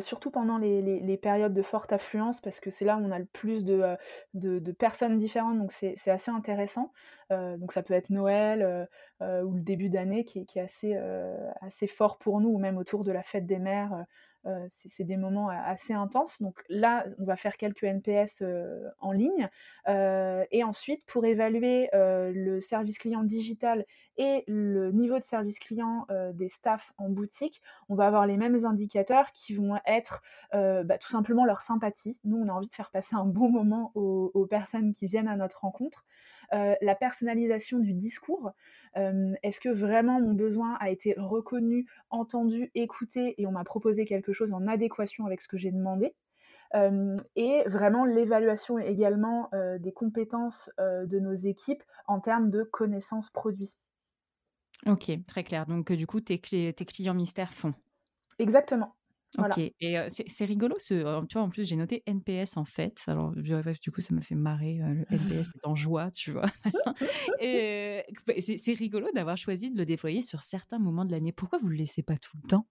[0.00, 3.26] surtout pendant les périodes de forte affluence parce que c'est là où on a le
[3.26, 6.92] plus de, personnes différentes, donc c'est assez intéressant.
[7.30, 8.88] donc ça peut être Noël,
[9.44, 10.60] ou le début d'année qui est est
[11.60, 14.04] assez, fort pour nous ou même autour de la fête des mères,
[14.44, 16.42] euh, c'est des moments assez intenses.
[16.42, 19.48] Donc là, on va faire quelques NPS euh, en ligne.
[19.88, 26.06] Euh, et ensuite, pour évaluer le service client digital et le niveau de service client
[26.34, 31.10] des staffs en boutique, on va avoir les mêmes indicateurs qui vont être bah, tout
[31.10, 32.16] simplement leur sympathie.
[32.24, 35.36] Nous, on a envie de faire passer un bon moment aux personnes qui viennent à
[35.36, 36.04] notre rencontre.
[36.52, 38.52] Euh, la personnalisation du discours.
[38.96, 44.04] Euh, est-ce que vraiment mon besoin a été reconnu, entendu, écouté et on m'a proposé
[44.04, 46.14] quelque chose en adéquation avec ce que j'ai demandé?
[46.74, 53.76] Euh, et vraiment l'évaluation également des compétences de nos équipes en termes de connaissances produits.
[54.86, 55.66] Ok, très clair.
[55.66, 57.74] Donc du coup, tes, tes clients mystères font.
[58.38, 58.94] Exactement.
[59.38, 63.02] OK et c'est rigolo ce tu vois, en plus, j'ai noté NPS, en fait.
[63.06, 66.50] Alors, du coup, ça m'a fait marrer, le NPS est en joie, tu vois?
[67.40, 71.32] et bah, c'est rigolo d'avoir choisi de le déployer sur certains moments de l'année.
[71.32, 72.66] Pourquoi vous le laissez pas tout le temps?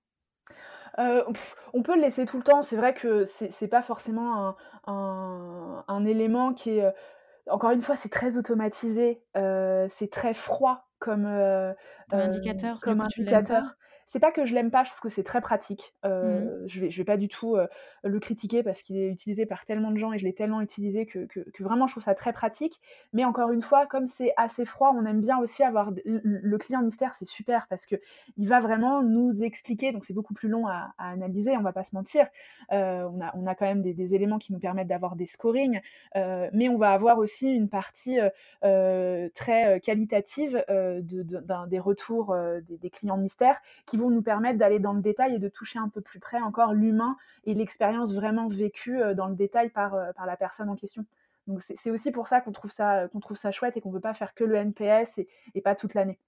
[1.74, 2.62] on peut le laisser tout le temps.
[2.64, 4.56] C'est vrai que c'est pas forcément
[4.88, 6.94] un élément qui est,
[7.50, 11.26] encore une fois, c'est très automatisé, c'est très froid comme,
[12.10, 13.76] Comme indicateur, comme indicateur.
[14.12, 15.94] C'est pas que je l'aime pas, je trouve que c'est très pratique.
[16.04, 17.68] Mmh euh, je vais je vais pas du tout, euh,
[18.04, 21.06] le critiquer parce qu'il est utilisé par tellement de gens et je l'ai tellement utilisé
[21.06, 22.82] que que vraiment je trouve ça très pratique.
[23.14, 26.82] Mais encore une fois, comme c'est assez froid, on aime bien aussi avoir le client
[26.82, 28.00] mystère, c'est super parce qu'il
[28.40, 31.96] va vraiment nous expliquer, donc c'est beaucoup plus long à analyser, on va pas se
[31.96, 32.28] mentir.
[32.74, 35.80] Euh, on a on a quand même des éléments qui nous permettent d'avoir des scorings,
[36.16, 38.20] mais on va avoir aussi une partie,
[38.60, 42.36] très, qualitative, de des retours,
[42.68, 45.80] des des clients mystères qui vont nous permettre d'aller dans le détail et de toucher
[45.80, 49.94] un peu plus près encore l'humain et l'expérience vraiment vécue euh, dans le détail par,
[49.96, 51.06] euh, par la personne en question.
[51.48, 54.02] Donc c'est aussi pour ça qu'on trouve ça trouve ça chouette et qu'on ne veut
[54.02, 55.20] pas faire que le NPS
[55.56, 56.20] et pas toute l'année.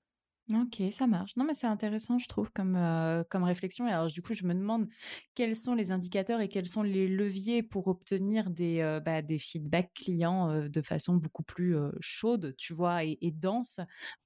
[0.52, 1.38] OK, ça marche.
[1.38, 3.88] Non, mais c'est intéressant, je trouve, comme, euh, comme réflexion.
[3.88, 4.90] Et alors, du coup, je me demande
[5.36, 9.40] quels sont les indicateurs et quels sont les leviers pour obtenir des, euh, bah, des
[9.40, 13.80] feedbacks clients euh, de façon beaucoup plus chaude, tu vois, et, dense.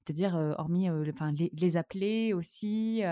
[0.04, 3.02] C'est-à-dire, hormis enfin, les appeler aussi,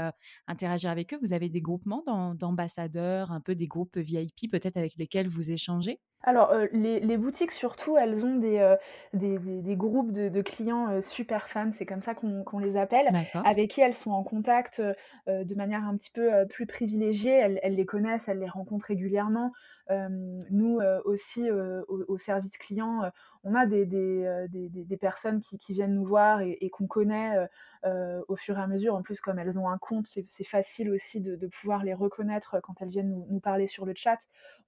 [0.48, 1.18] interagir avec eux.
[1.22, 2.02] Vous avez des groupements
[2.34, 6.00] d'ambassadeurs, un peu des groupes VIP peut-être avec lesquels vous échangez?
[6.22, 8.76] Alors, les boutiques surtout, elles ont des,
[9.12, 13.06] des groupes de clients, super fans, c'est comme ça qu'on les appelle,
[13.44, 14.82] avec qui elles sont en contact,
[15.26, 17.58] de manière un petit peu, plus privilégiée.
[17.62, 19.52] Elles les connaissent, elles les rencontrent régulièrement.
[19.90, 23.10] Nous, aussi, au service client,
[23.44, 27.36] on a des des personnes qui viennent nous voir et qu'on connaît,
[27.84, 28.94] au fur et à mesure.
[28.94, 32.80] En plus, comme elles ont un compte, c'est facile aussi de pouvoir les reconnaître, quand
[32.80, 34.18] elles viennent nous parler sur le chat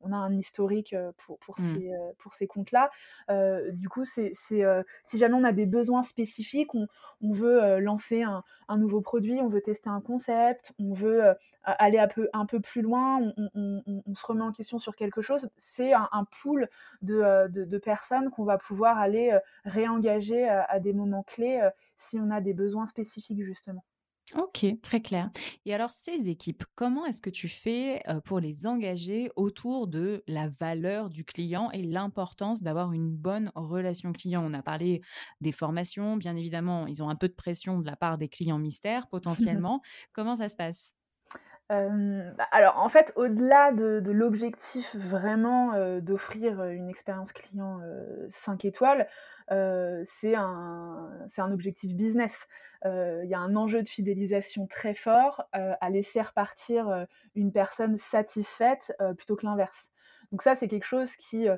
[0.01, 1.75] on a un historique pour, pour mmh.
[1.75, 2.91] ces, pour ces comptes-là.
[3.73, 6.87] du coup, c'est, si jamais on a des besoins spécifiques, on,
[7.23, 11.99] on veut lancer un, un, nouveau produit, on veut tester un concept, on veut aller
[11.99, 15.49] un peu, un peu plus loin, on, on, se remet en question sur quelque chose,
[15.59, 16.69] c'est un, un pool
[17.03, 22.31] de, de, de personnes qu'on va pouvoir aller réengager à des moments clés si on
[22.31, 23.85] a des besoins spécifiques justement.
[24.37, 25.31] OK, très clair.
[25.65, 30.49] Et alors ces équipes, comment est-ce que tu fais, pour les engager autour de la
[30.49, 34.45] valeur du client et l'importance d'avoir une bonne relation client?
[34.45, 35.01] On a parlé
[35.41, 38.59] des formations, bien évidemment, ils ont un peu de pression de la part des clients
[38.59, 39.81] mystères potentiellement.
[40.13, 40.93] Comment ça se passe?
[41.71, 47.81] Bah, alors en fait, au-delà de l'objectif vraiment, d'offrir, une expérience client,
[48.31, 49.07] 5 étoiles,
[50.07, 52.49] c'est un objectif business.
[52.85, 58.95] Il y a un enjeu de fidélisation très fort, à laisser repartir, une personne satisfaite,
[59.17, 59.91] plutôt que l'inverse.
[60.33, 61.49] Donc ça, c'est quelque chose qui,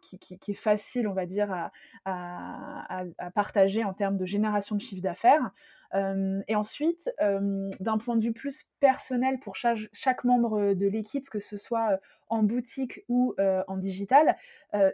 [0.00, 1.70] qui, est facile, on va dire,
[2.04, 5.50] à, partager en termes de génération de chiffre d'affaires.
[5.94, 11.56] Et ensuite, d'un point de vue plus personnel pour chaque membre de l'équipe, que ce
[11.56, 14.36] soit en boutique ou en digital,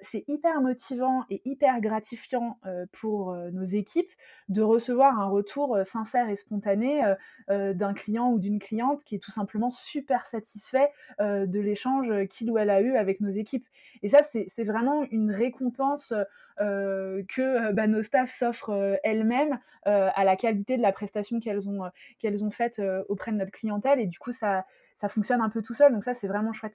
[0.03, 2.59] c'est hyper motivant et hyper gratifiant
[2.93, 4.11] pour nos équipes
[4.49, 7.03] de recevoir un retour sincère et spontané
[7.49, 12.59] d'un client ou d'une cliente qui est tout simplement super satisfait de l'échange qu'il ou
[12.59, 13.67] elle a eu avec nos équipes.
[14.03, 16.13] Et ça, c'est vraiment une récompense
[16.61, 22.45] que bah, nos staffs s'offrent elles-mêmes à la qualité de la prestation qu'elles ont, qu'elles
[22.45, 24.01] ont faite auprès de notre clientèle.
[24.01, 25.93] Et du coup, ça, ça fonctionne un peu tout seul.
[25.93, 26.75] Donc ça, c'est vraiment chouette.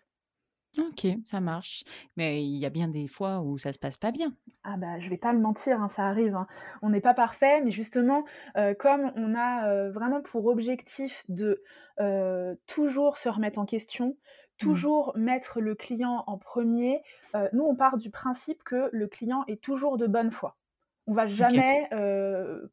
[0.79, 1.83] OK, ça marche.
[2.17, 4.33] Mais il y a bien des fois où ça se passe pas bien.
[4.63, 6.47] Ah bah, je vais pas le mentir, hein, ça arrive, hein.
[6.81, 8.25] On n'est pas parfait, mais justement,
[8.79, 11.63] comme on a, vraiment pour objectif de,
[12.67, 14.17] toujours se remettre en question,
[14.55, 14.65] mmh.
[14.65, 17.01] toujours mettre le client en premier,
[17.53, 20.55] nous, on part du principe que le client est toujours de bonne foi.
[21.07, 21.89] On va jamais,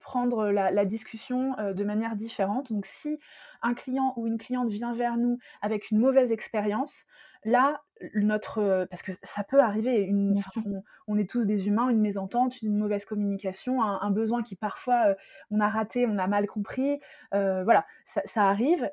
[0.01, 2.73] prendre la discussion, de manière différente.
[2.73, 3.19] Donc si
[3.63, 7.05] un client ou une cliente vient vers nous avec une mauvaise expérience,
[7.45, 7.83] là,
[8.15, 10.41] notre euh, parce que ça peut arriver une,
[11.07, 15.15] on, est tous des humains une mésentente une mauvaise communication un, besoin qui parfois euh,
[15.51, 16.99] on a raté on a mal compris
[17.35, 18.91] euh, voilà ça, arrive.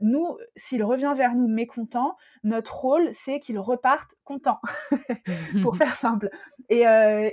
[0.00, 4.60] Nous s'il revient vers nous mécontent notre rôle c'est qu'il reparte content
[5.62, 6.30] pour faire simple.
[6.68, 6.84] Et,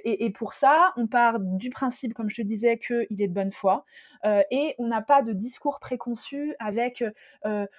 [0.03, 3.51] et, pour ça on part du principe comme je te disais qu'il est de bonne
[3.51, 3.85] foi
[4.25, 7.03] et on n'a pas de discours préconçu avec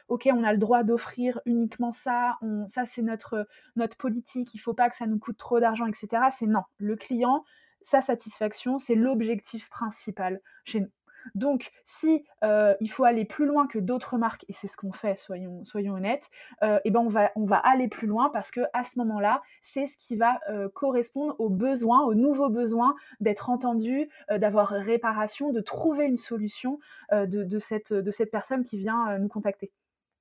[0.08, 4.58] ok on a le droit d'offrir uniquement ça on, ça c'est notre, notre politique, il
[4.58, 6.22] faut pas que ça nous coûte trop d'argent, etc.
[6.36, 6.62] C'est non.
[6.78, 7.44] Le client,
[7.82, 10.90] sa satisfaction, c'est l'objectif principal chez nous.
[11.34, 14.92] Donc, si euh, il faut aller plus loin que d'autres marques, et c'est ce qu'on
[14.92, 16.30] fait, soyons, soyons honnêtes,
[16.62, 19.42] euh, et ben on va, on va aller plus loin parce que à ce moment-là,
[19.62, 25.50] c'est ce qui va euh, correspondre aux besoins, aux nouveaux besoins d'être entendu, d'avoir réparation,
[25.52, 26.78] de trouver une solution
[27.12, 29.70] de, cette, de cette personne qui vient nous contacter.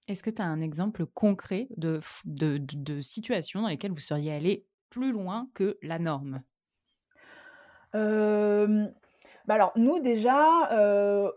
[0.08, 4.66] Est-ce que tu as un exemple concret de, de, situation dans lesquelles vous seriez allé
[4.90, 6.42] plus loin que la norme?
[7.94, 10.46] Bah alors nous déjà,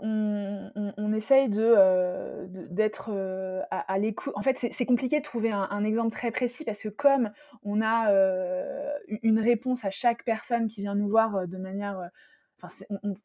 [0.00, 3.10] on, essaye de, d'être
[3.70, 4.32] à, l'écoute.
[4.36, 7.30] En fait, c'est, compliqué de trouver un, exemple très précis parce que comme
[7.62, 8.12] on a
[9.22, 12.10] une réponse à chaque personne qui vient nous voir de manière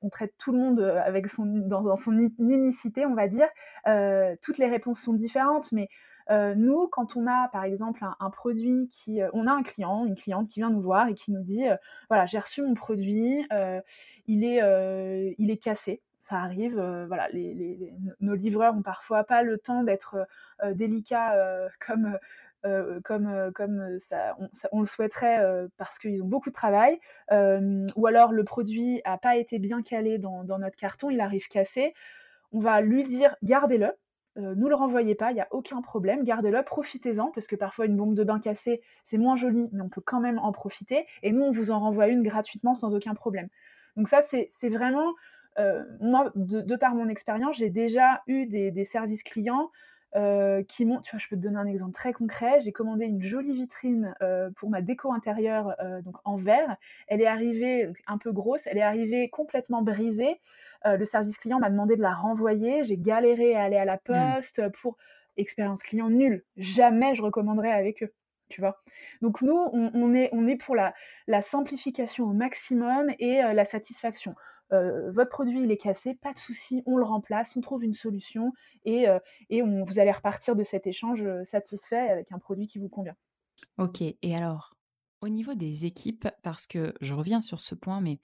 [0.02, 3.48] on, traite tout le monde euh, avec son, dans, son unicité, on va dire.
[3.88, 5.89] Euh, toutes les réponses sont différentes, mais
[6.32, 10.15] euh, nous, quand on a par exemple un, produit qui, on a un client, une
[10.15, 11.65] cliente qui vient nous voir et qui nous dit,
[12.10, 13.48] voilà, j'ai reçu mon produit,
[14.28, 16.02] il est, il est cassé.
[16.24, 17.28] Ça arrive, voilà,
[18.19, 20.26] nos livreurs ont parfois pas le temps d'être
[20.74, 21.36] délicats
[21.86, 22.17] comme
[22.65, 24.36] euh, comme, euh, comme euh, ça
[24.71, 25.39] on, le souhaiterait
[25.78, 26.99] parce qu'ils ont beaucoup de travail,
[27.32, 31.93] ou alors le produit n'a pas été bien calé dans, notre carton, il arrive cassé,
[32.51, 33.91] on va lui dire gardez-le,
[34.38, 37.95] nous le renvoyez pas, il n'y a aucun problème, gardez-le, profitez-en, parce que parfois une
[37.95, 41.32] bombe de bain cassée, c'est moins joli, mais on peut quand même en profiter, et
[41.32, 43.47] nous, on vous en renvoie une gratuitement sans aucun problème.
[43.95, 45.13] Donc ça, c'est vraiment,
[46.01, 49.69] moi, de, par mon expérience, j'ai déjà eu des services clients
[50.15, 51.04] euh, qui montent.
[51.04, 52.62] Tu vois, je peux te donner un exemple très concret.
[52.62, 56.78] J'ai commandé une jolie vitrine euh, pour ma déco intérieure, euh, donc en verre.
[57.08, 60.39] Elle est arrivée un peu grosse, elle est arrivée complètement brisée.
[60.86, 62.86] le service client m'a demandé de la renvoyer.
[62.86, 64.36] J'ai galéré à aller à la mmh.
[64.36, 64.97] poste pour
[65.36, 66.43] expérience client nulle.
[66.56, 68.13] Jamais je recommanderais avec eux.
[68.47, 68.82] Tu vois
[69.21, 70.93] Donc nous, on, est, on est pour la,
[71.28, 74.36] la simplification au maximum et la satisfaction.
[74.73, 77.93] Euh, votre produit il est cassé, pas de souci, on le remplace, on trouve une
[77.93, 78.51] solution
[78.84, 79.19] et, euh,
[79.51, 83.15] on, vous allez repartir de cet échange euh, satisfait avec un produit qui vous convient.
[83.78, 84.71] Ok, et alors
[85.21, 88.19] au niveau des équipes, parce que je reviens sur ce point, mais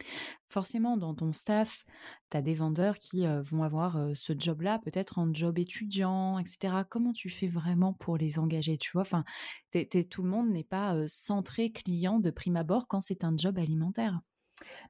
[0.49, 1.83] forcément dans ton staff,
[2.29, 6.83] tu as des vendeurs qui vont avoir ce job-là, peut-être en job étudiant, etc.
[6.87, 11.71] Comment tu fais vraiment pour les engager Tu vois, tout le monde n'est pas centré
[11.71, 14.21] client de prime abord quand c'est un job alimentaire.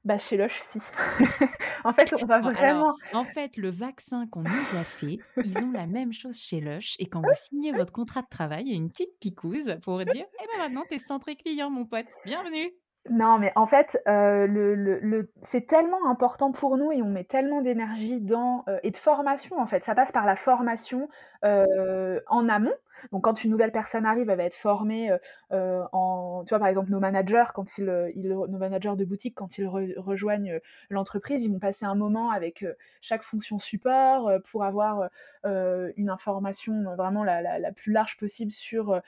[0.06, 0.80] Bah, chez Lush, si.
[1.84, 2.96] en fait, on va vraiment.
[3.14, 6.96] en fait, le vaccin qu'on nous a fait, ils ont la même chose chez Lush.
[7.00, 10.04] Et quand vous signez votre contrat de travail, il y a une petite picouse pour
[10.06, 12.08] dire Eh ben maintenant, t'es centré client, mon pote.
[12.26, 12.72] Bienvenue.
[13.10, 17.24] Non, mais en fait, euh, le, le, c'est tellement important pour nous et on met
[17.24, 19.84] tellement d'énergie dans euh, et de formation en fait.
[19.84, 21.10] Ça passe par la formation
[21.44, 22.76] euh, en amont
[23.12, 25.12] Donc quand une nouvelle personne arrive, elle va être formée
[25.52, 27.86] en, tu vois, par exemple nos managers, quand ils,
[28.16, 30.60] nos managers de boutique, quand ils rejoignent
[30.90, 32.66] l'entreprise, ils vont passer un moment avec
[33.02, 35.10] chaque fonction support pour avoir
[35.44, 39.02] une information vraiment la, la, plus large possible sur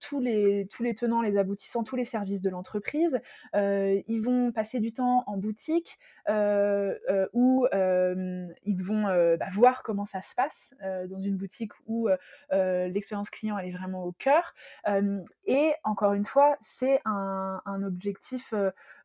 [0.00, 3.20] tous les tous les tenants, les aboutissants, tous les services de l'entreprise.
[3.54, 9.02] ils vont passer du temps en boutique où ils vont
[9.38, 10.70] bah, voir comment ça se passe
[11.08, 12.08] dans une boutique où
[12.50, 14.54] l'expérience client elle est vraiment au cœur.
[15.44, 18.54] et encore une fois, c'est un, objectif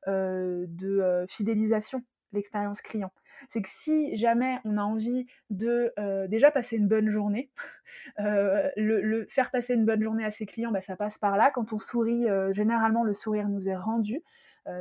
[0.07, 3.11] de fidélisation l'expérience client.
[3.49, 5.93] C'est que si jamais on a envie de
[6.27, 7.49] déjà passer une bonne journée,
[8.17, 11.51] le, faire passer une bonne journée à ses clients, bah, ça passe par là.
[11.51, 14.21] Quand on sourit, généralement le sourire nous est rendu.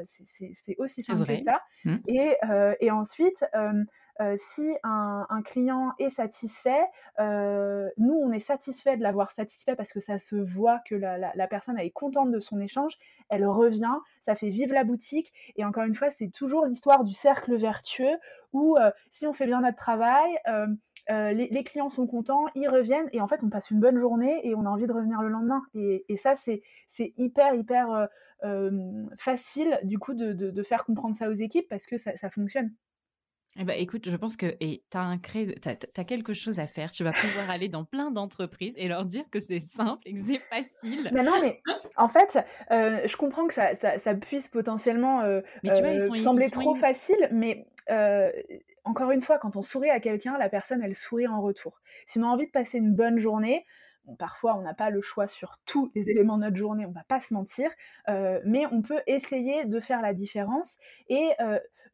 [0.04, 1.62] c'est aussi simple que ça.
[1.84, 1.96] Mmh.
[2.08, 2.36] Et,
[2.80, 3.44] et, ensuite,
[4.20, 6.84] euh, si un, client est satisfait,
[7.18, 11.48] euh, nous, on est satisfait de l'avoir satisfait parce que ça se voit que la,
[11.48, 12.96] personne est contente de son échange,
[13.28, 15.32] elle revient, ça fait vivre la boutique.
[15.56, 18.16] Et encore une fois, c'est toujours l'histoire du cercle vertueux
[18.52, 20.30] où euh, si on fait bien notre travail,
[21.08, 24.54] les, clients sont contents, ils reviennent et en fait, on passe une bonne journée et
[24.54, 25.62] on a envie de revenir le lendemain.
[25.74, 26.62] Et, ça, c'est
[27.16, 28.08] hyper, hyper
[29.18, 32.70] facile du coup de, faire comprendre ça aux équipes parce que ça fonctionne.
[33.56, 36.90] Eh ben, écoute, je pense que tu as, quelque chose à faire.
[36.90, 40.22] Tu vas pouvoir aller dans plein d'entreprises et leur dire que c'est simple et que
[40.22, 41.10] c'est facile.
[41.12, 41.62] Mais non, mais
[41.96, 47.28] en fait, euh, je comprends que ça, ça, puisse potentiellement euh, euh, sembler trop facile,
[47.30, 47.66] mais
[48.84, 51.80] encore une fois, quand on sourit à quelqu'un, la personne, elle sourit en retour.
[52.06, 53.64] Si on a envie de passer une bonne journée,
[54.18, 57.04] parfois on n'a pas le choix sur tous les éléments de notre journée, on va
[57.06, 57.70] pas se mentir,
[58.08, 60.76] mais on peut essayer de faire la différence
[61.08, 61.28] et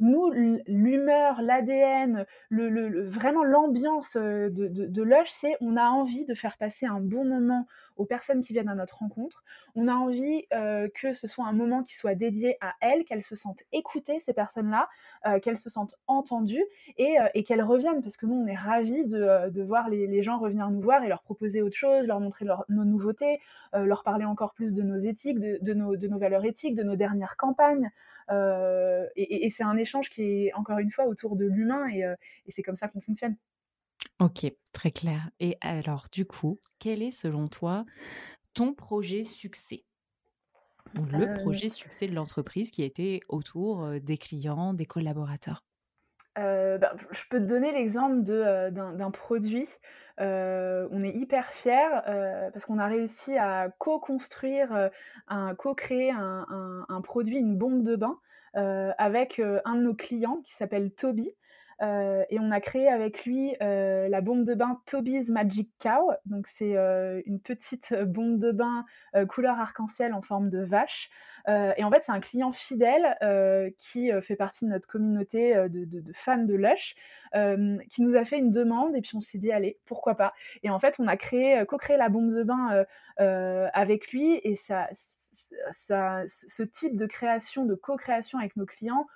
[0.01, 0.31] nous,
[0.67, 6.57] l'humeur, l'ADN, le, vraiment l'ambiance euh, de, de, Lush, c'est on a envie de faire
[6.57, 9.45] passer un bon moment aux personnes qui viennent à notre rencontre.
[9.75, 13.23] On a envie euh, que ce soit un moment qui soit dédié à elles, qu'elles
[13.23, 14.89] se sentent écoutées, ces personnes-là,
[15.27, 16.65] euh, qu'elles se sentent entendues
[16.97, 20.81] et, qu'elles reviennent parce que nous, on est ravis de, voir les, gens revenir nous
[20.81, 23.41] voir et leur proposer autre chose, leur montrer nos nouveautés,
[23.73, 26.97] leur parler encore plus de nos éthiques, de, nos, de nos valeurs éthiques, de nos
[26.97, 27.91] dernières campagnes.
[28.31, 32.15] Euh, et, c'est un échange qui est encore une fois autour de l'humain euh,
[32.47, 33.37] et, c'est comme ça qu'on fonctionne.
[34.19, 35.31] Ok, très clair.
[35.41, 37.85] Et alors, du coup, quel est selon toi
[38.55, 39.85] ton projet succès?
[40.99, 41.35] Ou le euh.
[41.35, 45.65] projet succès de l'entreprise qui a été autour des clients, des collaborateurs?
[46.37, 49.69] Ben, je peux te donner l'exemple d'un produit.
[50.19, 52.01] on est hyper fiers
[52.53, 54.91] parce qu'on a réussi à co-construire,
[55.29, 58.19] un, co-créer un, produit, une bombe de bain
[58.55, 61.35] avec un de nos clients qui s'appelle Toby.
[61.81, 66.13] Et on a créé avec lui la bombe de bain Toby's Magic Cow.
[66.27, 66.77] Donc c'est
[67.27, 68.85] une petite bombe de bain
[69.29, 71.11] couleur arc-en-ciel en forme de vache.
[71.49, 74.87] Euh, et en fait, c'est un client fidèle euh, qui euh, fait partie de notre
[74.87, 76.95] communauté de, fans de Lush,
[77.89, 80.33] qui nous a fait une demande et puis on s'est dit allez, pourquoi pas.
[80.63, 82.85] Et en fait, on a créé, co-créé la bombe de bain
[83.73, 84.89] avec lui et ça,
[85.73, 89.07] ce type de création, de co-création avec nos clients,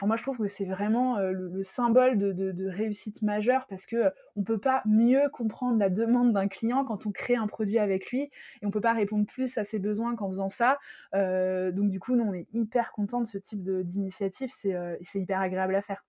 [0.00, 4.58] moi, je trouve que c'est vraiment le, symbole de, réussite majeure parce que on peut
[4.58, 8.66] pas mieux comprendre la demande d'un client quand on crée un produit avec lui et
[8.66, 10.78] on peut pas répondre plus à ses besoins qu'en faisant ça.
[11.12, 14.50] donc du coup, nous, on est hyper content de ce type d'initiative.
[14.52, 16.04] C'est hyper agréable à faire.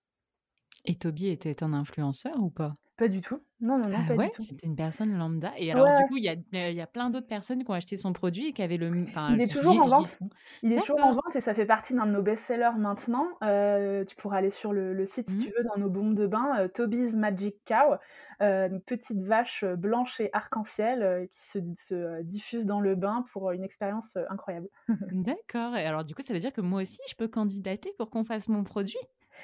[0.84, 2.76] Et Toby était un influenceur ou pas?
[2.96, 3.40] Pas du tout.
[3.60, 4.42] Non, non, non, ah pas ouais, du tout.
[4.42, 5.52] C'était une personne lambda.
[5.56, 7.96] Et alors, du coup, il y a, y a plein d'autres personnes qui ont acheté
[7.96, 8.88] son produit et qui avaient le.
[9.30, 10.18] il est toujours en vente.
[10.62, 13.26] Il est toujours en vente et ça fait partie d'un de nos best-sellers maintenant.
[13.42, 15.40] Euh, tu pourras aller sur le, site si mmh.
[15.40, 16.60] tu veux, dans nos bombes de bain.
[16.60, 17.96] Euh, Toby's Magic Cow,
[18.42, 23.50] euh, une petite vache blanche et arc-en-ciel qui se, se, diffuse dans le bain pour
[23.50, 24.68] une expérience incroyable.
[25.12, 25.76] D'accord.
[25.76, 28.22] Et alors, du coup, ça veut dire que moi aussi, je peux candidater pour qu'on
[28.22, 28.98] fasse mon produit?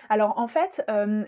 [0.08, 0.84] Alors en fait,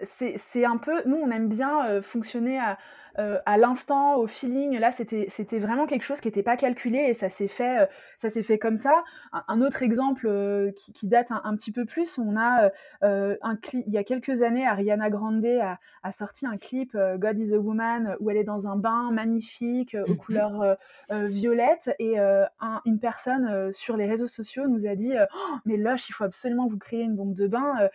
[0.07, 2.79] c'est un peu, nous on aime bien fonctionner à,
[3.19, 4.79] euh, à l'instant, au feeling.
[4.79, 7.87] Là, c'était vraiment quelque chose qui n'était pas calculé et ça s'est fait, euh,
[8.17, 9.03] ça s'est fait comme ça.
[9.49, 12.71] Un, autre exemple euh, qui, date un, petit peu plus, on a
[13.03, 13.85] un clip.
[13.87, 17.59] Il y a quelques années, Ariana Grande a, a sorti un clip God is a
[17.59, 20.77] Woman où elle est dans un bain magnifique aux mmh couleurs
[21.11, 26.13] violettes et une personne sur les réseaux sociaux nous a dit «Oh, mais Lush, il
[26.13, 27.89] faut absolument vous créer une bombe de bain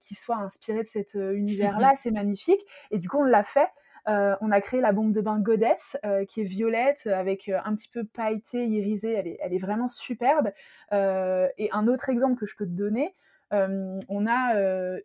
[0.00, 2.60] qui soit inspirée de cet univers-là, c'est magnifique.
[2.90, 3.68] Et du coup, on l'a fait.
[4.08, 7.58] Euh, on a créé la bombe de bain Goddess, euh, qui est violette, avec euh,
[7.64, 9.38] un petit peu pailleté, irisée.
[9.40, 10.52] Elle est, vraiment superbe.
[10.92, 13.14] et un autre exemple que je peux te donner,
[13.52, 14.54] on a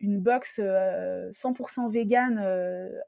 [0.00, 2.38] une box 100% vegan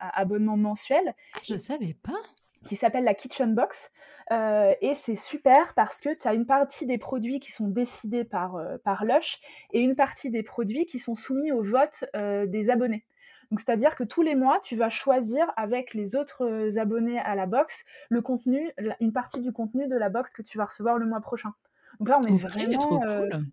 [0.00, 1.14] à abonnement mensuel.
[1.34, 2.18] Ah, je savais pas
[2.66, 3.90] qui s'appelle la Kitchen Box.
[4.30, 8.60] et c'est super parce que tu as une partie des produits qui sont décidés par,
[8.84, 9.40] par Lush
[9.72, 13.04] et une partie des produits qui sont soumis au vote des abonnés.
[13.50, 17.46] Donc, c'est-à-dire que tous les mois, tu vas choisir avec les autres abonnés à la
[17.46, 18.70] box le contenu,
[19.00, 21.54] une partie du contenu de la box que tu vas recevoir le mois prochain.
[21.98, 23.00] Donc là, on est vraiment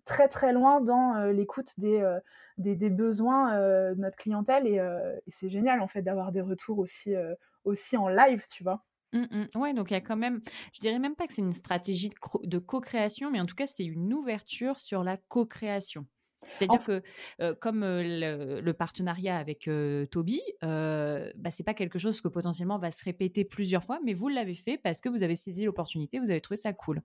[0.04, 2.04] très très loin dans l'écoute des,
[2.58, 4.80] des, besoins de notre clientèle et,
[5.28, 7.14] c'est génial en fait d'avoir des retours aussi,
[7.64, 8.84] aussi en live, tu vois.
[9.12, 9.58] Mmh, mmh.
[9.58, 10.40] Ouais, donc il y a quand même,
[10.72, 12.10] je dirais même pas que c'est une stratégie
[12.42, 16.06] de co-création, mais en tout cas, c'est une ouverture sur la co-création.
[16.50, 17.02] C'est-à-dire que
[17.60, 19.68] comme le, partenariat avec
[20.10, 24.28] Toby, bah, c'est pas quelque chose que potentiellement va se répéter plusieurs fois, mais vous
[24.28, 27.02] l'avez fait parce que vous avez saisi l'opportunité, vous avez trouvé ça cool.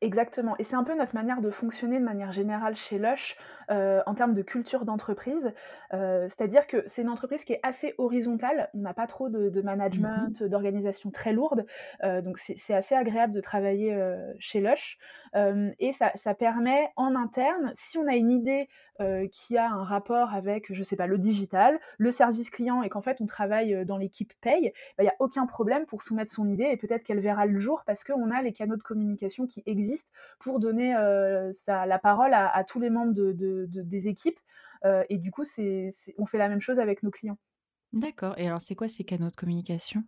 [0.00, 0.56] Exactement.
[0.58, 3.36] Et c'est un peu notre manière de fonctionner de manière générale chez Lush
[3.70, 5.52] euh, en termes de culture d'entreprise.
[5.92, 8.70] Euh, c'est-à-dire que c'est une entreprise qui est assez horizontale.
[8.74, 11.66] On n'a pas trop de, management, mmh d'organisation très lourde.
[12.02, 13.96] Euh, donc c'est assez agréable de travailler
[14.38, 14.98] chez Lush.
[15.34, 18.68] et ça, ça, permet en interne, si on a une idée
[19.32, 23.00] qui a un rapport avec, je sais pas, le digital, le service client et qu'en
[23.00, 26.48] fait on travaille dans l'équipe paye, bah, il n'y a aucun problème pour soumettre son
[26.48, 29.62] idée et peut-être qu'elle verra le jour parce qu'on a les canaux de communication qui
[29.70, 30.08] existent
[30.38, 34.38] pour donner la parole à, tous les membres de, des équipes.
[34.84, 37.38] et du coup, c'est, on fait la même chose avec nos clients.
[37.92, 38.34] D'accord.
[38.38, 40.04] Et alors, c'est quoi ces canaux de communication?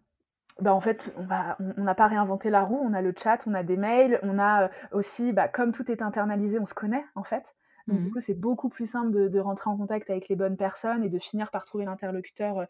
[0.60, 3.62] Bah en fait, on n'a pas réinventé la roue, on a le chat, on a
[3.62, 7.54] des mails, on a aussi, bah, comme tout est internalisé, on se connaît en fait.
[7.88, 10.56] Donc, du mmh coup, c'est beaucoup plus simple de, rentrer en contact avec les bonnes
[10.56, 12.66] personnes et de finir par trouver l'interlocuteur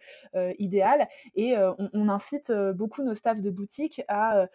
[0.58, 1.08] idéal.
[1.34, 1.54] Et
[1.92, 4.46] on, incite beaucoup nos staffs de boutique à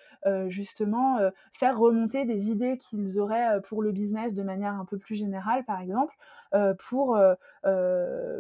[0.48, 1.20] justement
[1.54, 5.64] faire remonter des idées qu'ils auraient pour le business de manière un peu plus générale,
[5.66, 6.16] par exemple,
[6.80, 7.20] pour,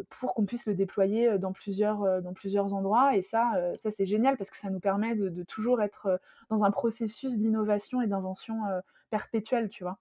[0.09, 3.15] pour qu'on puisse le déployer dans plusieurs, dans plusieurs endroits.
[3.15, 3.51] Et ça,
[3.83, 7.37] ça c'est génial parce que ça nous permet de, de toujours être dans un processus
[7.37, 8.61] d'innovation et d'invention
[9.09, 9.97] perpétuelle, tu vois.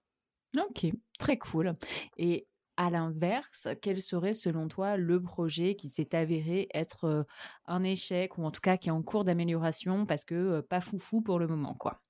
[0.59, 0.86] Ok,
[1.18, 1.74] très cool.
[2.16, 2.46] Et
[2.76, 7.26] à l'inverse, quel serait selon toi le projet qui s'est avéré être
[7.66, 11.22] un échec ou en tout cas qui est en cours d'amélioration parce que pas foufou
[11.22, 12.00] pour le moment, quoi?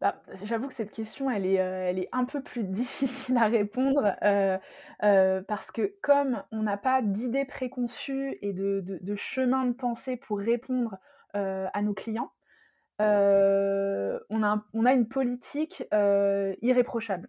[0.00, 4.16] Bah, J'avoue que cette question, elle est, un peu plus difficile à répondre
[5.46, 10.38] parce que comme on n'a pas d'idées préconçues et de, de, chemin de pensée pour
[10.38, 10.96] répondre
[11.34, 12.32] à nos clients,
[13.00, 17.28] euh, on, a, une politique euh, irréprochable.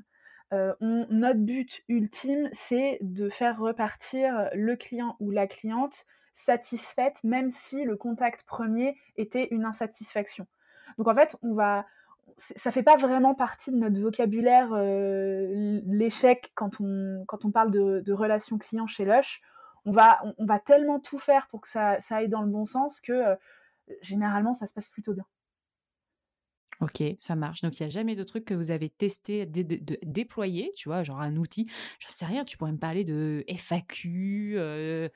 [0.54, 6.06] Euh, notre but ultime, c'est de faire repartir le client ou la cliente
[6.36, 10.46] satisfaite, même si le contact premier était une insatisfaction.
[10.98, 11.86] Donc en fait, on va,
[12.38, 14.76] ça fait pas vraiment partie de notre vocabulaire
[15.86, 19.42] l'échec quand on, quand on parle de, de relations clients chez Lush.
[19.86, 22.66] On va, on, va tellement tout faire pour que ça, ça aille dans le bon
[22.66, 23.38] sens que
[24.02, 25.26] généralement ça se passe plutôt bien.
[26.82, 27.62] Ok, ça marche.
[27.62, 29.62] Donc, il n'y a jamais de truc que vous avez testé, de,
[30.04, 31.68] déployer, tu vois, genre un outil.
[32.00, 35.08] Je sais rien, tu pourrais me parler de FAQ, euh,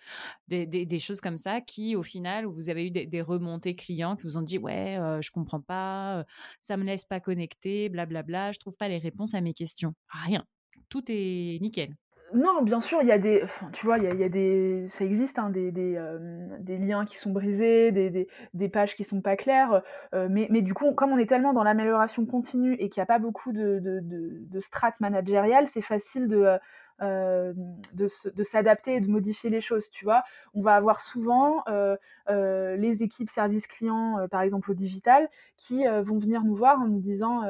[0.47, 4.37] des, choses comme ça qui, au final, vous avez eu des, remontées clients qui vous
[4.37, 6.23] ont dit Ouais, euh, je comprends pas, euh,
[6.61, 9.95] ça me laisse pas connecter, blablabla, je trouve pas les réponses à mes questions.
[10.09, 10.45] Rien.
[10.89, 11.95] Tout est nickel.
[12.33, 15.37] Non, bien sûr, il y a des, tu vois, il y a, des, ça existe,
[15.37, 19.83] hein, des, euh, des, liens qui sont brisés, des, pages qui sont pas claires,
[20.15, 23.05] euh, mais, du coup, comme on est tellement dans l'amélioration continue et qu'il n'y a
[23.05, 26.57] pas beaucoup de, de, de, de strates managériales, c'est facile de,
[27.01, 27.51] euh,
[27.93, 28.07] de,
[28.43, 30.23] s'adapter et de modifier les choses, tu vois.
[30.53, 31.97] On va avoir souvent euh,
[32.29, 36.87] euh, les équipes service client, par exemple au digital, qui vont venir nous voir en
[36.87, 37.41] nous disant,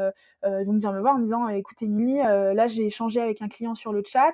[0.43, 3.75] vont venir me voir en me disant, écoute Émilie, là j'ai échangé avec un client
[3.75, 4.33] sur le chat,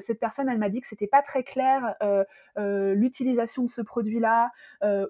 [0.00, 1.94] cette personne elle m'a dit que c'était pas très clair
[2.56, 4.50] l'utilisation de ce produit-là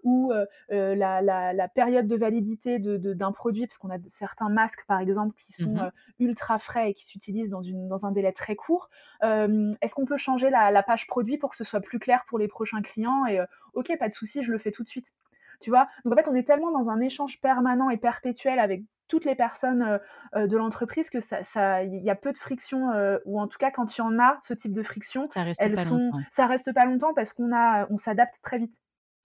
[0.02, 0.32] ou
[0.70, 5.34] la, la, période de validité d'un de, produit, parce qu'on a certains masques par exemple
[5.38, 5.90] qui sont mmh
[6.20, 8.88] ultra frais et qui s'utilisent dans, une, dans un délai très court.
[9.22, 12.48] Est-ce qu'on peut changer la, page produit pour que ce soit plus clair pour les
[12.48, 13.40] prochains clients Et
[13.74, 15.12] ok, pas de souci, je le fais tout de suite.
[15.60, 15.88] Tu vois?
[16.04, 19.34] Donc en fait, on est tellement dans un échange permanent et perpétuel avec toutes les
[19.34, 20.00] personnes
[20.34, 22.88] de l'entreprise que ça, il y a peu de friction
[23.24, 25.60] ou en tout cas quand il y en a ce type de friction, ça reste
[25.60, 26.18] pas longtemps.
[26.30, 28.74] Ça reste pas longtemps parce qu'on a, on s'adapte très vite.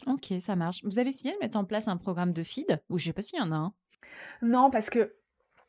[0.08, 0.84] Ok, ça marche.
[0.84, 2.82] Vous avez essayé de mettre en place un programme de feed?
[2.90, 3.74] Ou je sais pas s'il y en a un.
[4.42, 5.14] Non, parce que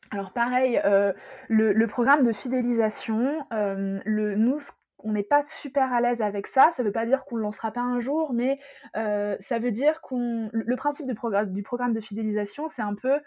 [0.09, 1.13] alors pareil, euh,
[1.47, 4.59] le, programme de fidélisation, le, nous,
[4.99, 6.71] on n'est pas super à l'aise avec ça.
[6.73, 8.59] Ça ne veut pas dire qu'on ne le lancera pas un jour, mais
[8.97, 10.49] euh, ça veut dire qu'on.
[10.51, 13.19] Le principe du, programme, du programme de fidélisation, c'est un peu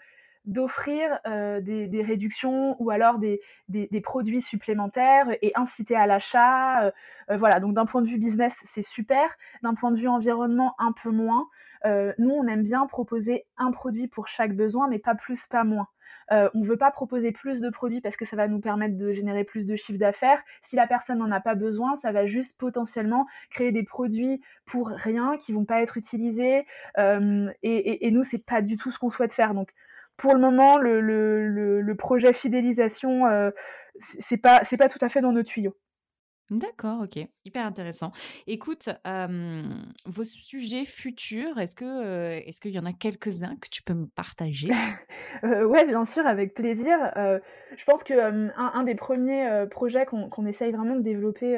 [0.45, 6.91] d'offrir des, réductions ou alors des, des, produits supplémentaires et inciter à l'achat.
[7.29, 9.35] voilà, donc d'un point de vue business, c'est super.
[9.63, 11.47] D'un point de vue environnement, un peu moins.
[11.85, 15.87] nous, on aime bien proposer un produit pour chaque besoin, mais pas plus, pas moins.
[16.31, 18.97] Euh, on ne veut pas proposer plus de produits parce que ça va nous permettre
[18.97, 20.41] de générer plus de chiffre d'affaires.
[20.61, 24.87] Si la personne n'en a pas besoin, ça va juste potentiellement créer des produits pour
[24.87, 26.65] rien qui vont pas être utilisés.
[26.97, 29.53] Euh, et, et, nous, c'est pas du tout ce qu'on souhaite faire.
[29.53, 29.71] Donc,
[30.17, 33.51] pour le moment, le, projet fidélisation, euh,
[33.99, 35.75] c'est pas, pas tout à fait dans nos tuyaux.
[36.51, 37.17] D'accord, OK.
[37.43, 38.11] Hyper intéressant.
[38.45, 38.89] Écoute,
[40.05, 44.07] vos sujets futurs, est-ce que, est-ce qu'il y en a quelques-uns que tu peux me
[44.07, 44.69] partager?
[45.43, 46.97] Euh, ouais, bien sûr, avec plaisir.
[47.15, 48.13] je pense que,
[48.57, 51.57] un des premiers, projets qu'on essaye vraiment de développer,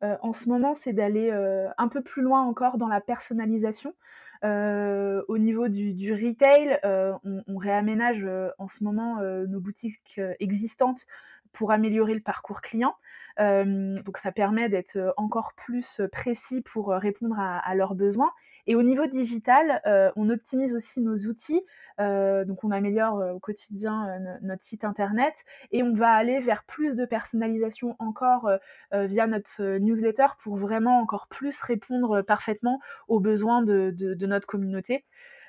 [0.00, 1.30] en ce moment, c'est d'aller,
[1.76, 3.94] un peu plus loin encore dans la personnalisation.
[4.42, 8.26] Au niveau du retail, on réaménage,
[8.58, 11.06] en ce moment, nos boutiques, existantes
[11.52, 12.94] pour améliorer le parcours client.
[13.38, 18.32] donc ça permet d'être encore plus précis pour répondre à, leurs besoins.
[18.66, 19.80] Et au niveau digital,
[20.16, 21.62] on optimise aussi nos outils.
[21.98, 25.34] donc on améliore au quotidien notre site internet
[25.72, 28.50] et on va aller vers plus de personnalisation encore
[28.92, 35.04] via notre newsletter pour vraiment encore plus répondre parfaitement aux besoins de, notre communauté.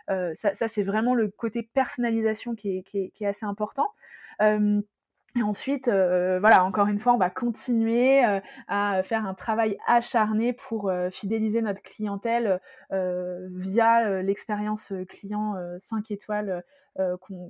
[0.08, 3.90] ça, c'est vraiment le côté personnalisation qui est, assez important.
[5.36, 9.78] Et ensuite, euh, voilà, encore une fois, on va continuer euh, à faire un travail
[9.88, 12.60] acharné pour euh, fidéliser notre clientèle
[12.92, 16.64] via l'expérience client 5 étoiles
[17.00, 17.50] euh, qu'on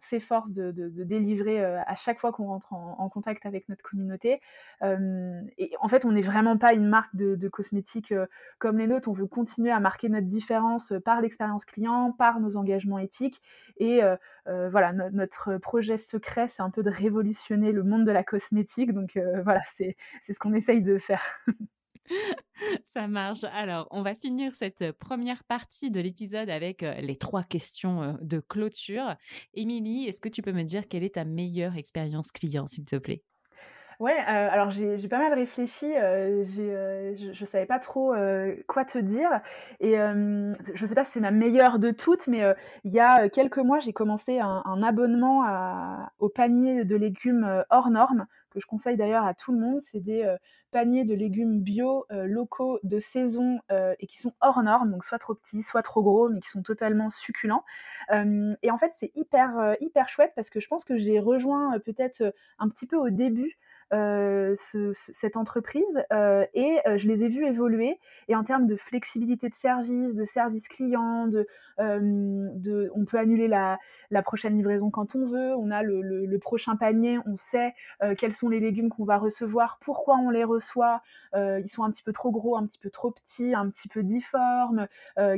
[0.00, 4.40] s'efforce de, délivrer euh, à chaque fois qu'on rentre en, contact avec notre communauté.
[4.82, 8.14] Euh, et en fait, on n'est vraiment pas une marque de, cosmétiques
[8.58, 9.08] comme les nôtres.
[9.08, 13.42] On veut continuer à marquer notre différence par l'expérience client, par nos engagements éthiques.
[13.78, 14.00] Et
[14.46, 18.92] voilà, notre projet secret, c'est un peu de révolutionner le monde de la cosmétique.
[18.92, 19.96] Donc voilà, c'est
[20.28, 21.22] ce qu'on essaye de faire.
[22.84, 23.44] Ça marche.
[23.44, 29.16] Alors, on va finir cette première partie de l'épisode avec les trois questions de clôture.
[29.54, 32.96] Émilie, est-ce que tu peux me dire quelle est ta meilleure expérience client, s'il te
[32.96, 33.22] plaît?
[34.00, 38.12] Ouais, alors j'ai pas mal réfléchi, je ne savais pas trop,
[38.66, 39.40] quoi te dire
[39.80, 42.42] et je sais pas si c'est ma meilleure de toutes, mais
[42.84, 45.44] il y a, quelques mois, j'ai commencé un abonnement
[46.18, 49.80] au panier de légumes, hors normes, que je conseille d'ailleurs à tout le monde.
[49.82, 50.34] C'est des,
[50.72, 55.34] paniers de légumes bio, locaux, de saison, et qui sont hors normes, donc soit trop
[55.34, 57.64] petits, soit trop gros, mais qui sont totalement succulents.
[58.10, 62.34] et en fait, c'est hyper, hyper chouette parce que je pense que j'ai rejoint, peut-être,
[62.58, 63.56] un petit peu au début
[63.94, 64.54] euh,
[64.92, 68.00] cette entreprise euh, et euh, je les ai vus évoluer.
[68.28, 71.46] Et en termes de flexibilité de service, de service client, de,
[71.78, 73.78] on peut annuler la,
[74.10, 77.74] la, prochaine livraison quand on veut, on a le, le, prochain panier, on sait
[78.16, 81.02] quels sont les légumes qu'on va recevoir, pourquoi on les reçoit,
[81.34, 84.04] ils sont un petit peu trop gros, un petit peu trop petits, un petit peu
[84.04, 84.86] difformes,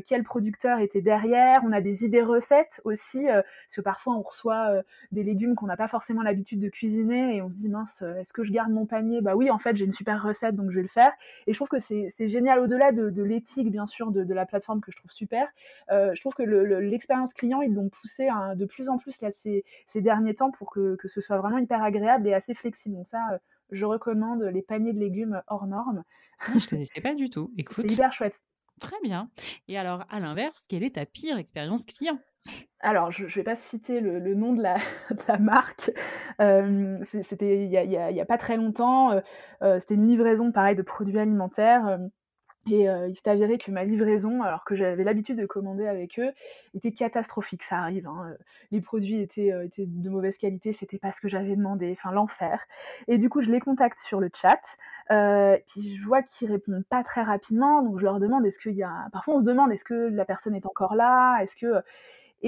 [0.04, 4.82] quel producteur était derrière, on a des idées recettes aussi, parce que parfois on reçoit
[5.12, 8.34] des légumes qu'on n'a pas forcément l'habitude de cuisiner et on se dit mince, est-ce
[8.34, 10.76] que je garde mon panier Bah oui, en fait, j'ai une super recette, donc je
[10.76, 11.12] vais le faire.
[11.46, 14.90] Et je trouve que c'est génial, au-delà de, l'éthique, bien sûr, de, la plateforme que
[14.90, 15.48] je trouve super.
[15.90, 19.64] Euh, je trouve que l'expérience client, ils l'ont poussé de plus en plus là, ces,
[19.96, 22.96] derniers temps pour que, ce soit vraiment hyper agréable et assez flexible.
[22.96, 23.38] Donc ça, euh,
[23.70, 26.04] je recommande les paniers de légumes hors normes.
[26.40, 27.52] Ah, je connaissais pas du tout.
[27.58, 27.86] Écoute.
[27.88, 28.34] C'est hyper chouette.
[28.80, 29.30] Très bien.
[29.68, 32.18] Et alors, à l'inverse, quelle est ta pire expérience client?
[32.80, 35.90] Alors, je ne vais pas citer le, nom de la, marque.
[36.40, 39.12] Euh, c'était il n'y a, pas très longtemps.
[39.12, 39.20] Euh,
[39.62, 41.98] euh, c'était une livraison, pareil, de produits alimentaires.
[42.68, 46.32] Et il s'est avéré que ma livraison, alors que j'avais l'habitude de commander avec eux,
[46.74, 47.62] était catastrophique.
[47.62, 48.08] Ça arrive.
[48.08, 48.36] Hein.
[48.72, 51.92] Les produits étaient, étaient, de mauvaise qualité, c'était pas ce que j'avais demandé.
[51.96, 52.66] Enfin, l'enfer.
[53.06, 54.60] Et du coup, je les contacte sur le chat.
[55.66, 57.82] puis je vois qu'ils répondent pas très rapidement.
[57.82, 59.08] Donc je leur demande est-ce qu'il y a.
[59.12, 61.40] Parfois, on se demande est-ce que la personne est encore là?
[61.42, 61.82] Est-ce que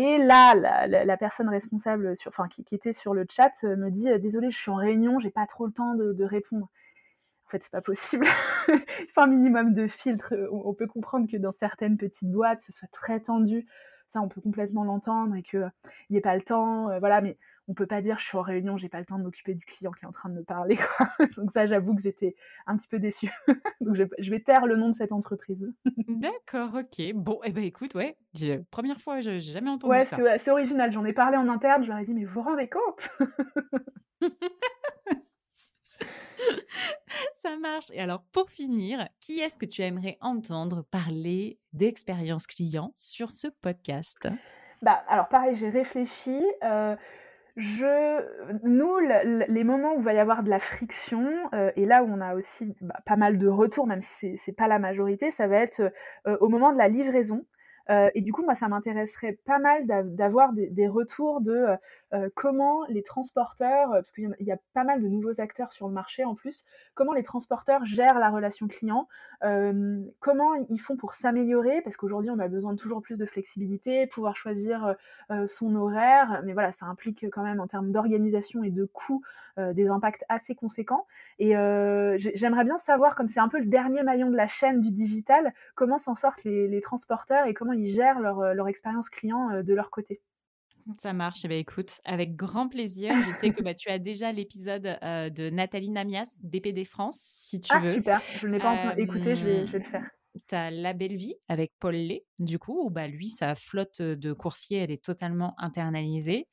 [0.01, 4.18] et là, la, personne responsable, enfin, qui, était sur le chat, euh, me dit euh,
[4.18, 6.68] Désolé, je suis en réunion, j'ai pas trop le temps de, répondre.
[7.46, 8.24] En fait, c'est pas possible.
[8.68, 10.34] Il faut un minimum de filtre.
[10.53, 13.66] On, peut comprendre que dans certaines petites boîtes, ce soit très tendu.
[14.09, 15.68] Ça, on peut complètement l'entendre et qu'il
[16.11, 16.90] n'y ait pas le temps.
[16.90, 17.36] Euh, voilà, mais
[17.68, 19.64] on peut pas dire je suis en réunion, j'ai pas le temps de m'occuper du
[19.64, 20.76] client qui est en train de me parler.
[20.76, 21.08] Quoi.
[21.36, 22.34] Donc ça, j'avoue que j'étais
[22.66, 23.30] un petit peu déçue.
[23.80, 25.70] Donc je, vais taire le nom de cette entreprise.
[26.08, 27.12] D'accord, ok.
[27.14, 28.16] Bon, et eh ben écoute, ouais,
[28.70, 30.18] première fois, j'ai jamais entendu ça.
[30.18, 30.90] Ouais, c'est original.
[30.92, 33.10] J'en ai parlé en interne, je leur ai dit mais vous vous rendez compte?
[37.34, 37.90] Ça marche.
[37.92, 43.48] Et alors, pour finir, qui est-ce que tu aimerais entendre parler d'expérience client sur ce
[43.48, 44.28] podcast?
[44.82, 46.40] Bah, alors pareil, j'ai réfléchi.
[47.59, 48.22] Je,
[48.62, 48.96] nous,
[49.48, 51.26] les moments où il va y avoir de la friction,
[51.76, 54.68] et là où on a aussi bah, pas mal de retours, même si c'est pas
[54.68, 55.92] la majorité, ça va être
[56.24, 57.44] au moment de la livraison.
[57.91, 61.76] Euh, et du coup, moi, ça m'intéresserait pas mal d'avoir des, retours de euh,
[62.14, 65.95] euh, comment les transporteurs, parce qu'il y, a pas mal de nouveaux acteurs sur le
[65.95, 66.64] marché en plus,
[66.95, 69.09] comment les transporteurs gèrent la relation client,
[70.20, 74.07] comment ils font pour s'améliorer, parce qu'aujourd'hui, on a besoin de toujours plus de flexibilité,
[74.07, 74.97] pouvoir choisir
[75.47, 79.22] son horaire, mais voilà, ça implique quand même en termes d'organisation et de coûts
[79.59, 81.07] des impacts assez conséquents.
[81.39, 81.51] Et
[82.34, 85.53] j'aimerais bien savoir, comme c'est un peu le dernier maillon de la chaîne du digital,
[85.74, 89.51] comment s'en sortent les, les transporteurs et comment ils gèrent leur, euh, leur expérience client
[89.51, 90.20] euh, de leur côté.
[90.99, 91.45] Ça marche.
[91.45, 93.14] Eh bien, écoute, avec grand plaisir.
[93.26, 97.61] Je sais que bah, tu as déjà l'épisode euh, de Nathalie Namias, DPD France, si
[97.61, 97.93] tu ah, veux.
[97.93, 98.22] super.
[98.39, 100.09] Je ne l'ai pas écouté, je vais, je vais le faire.
[100.47, 104.03] Tu as La Belle Vie avec Paul Lé, du coup, où bah, lui, sa flotte
[104.03, 106.47] de coursiers, elle est totalement internalisée.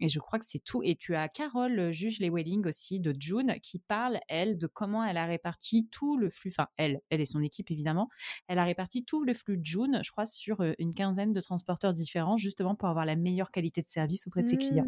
[0.00, 0.82] et je crois que c'est tout.
[0.82, 5.04] Et tu as Carole Juge Les Welling aussi de June qui parle, elle, de comment
[5.04, 8.08] elle a réparti tout le flux, enfin, elle, elle et son équipe évidemment,
[8.48, 11.92] elle a réparti tout le flux de June, je crois, sur une quinzaine de transporteurs
[11.92, 14.86] différents, justement pour avoir la meilleure qualité de service auprès de ses clients.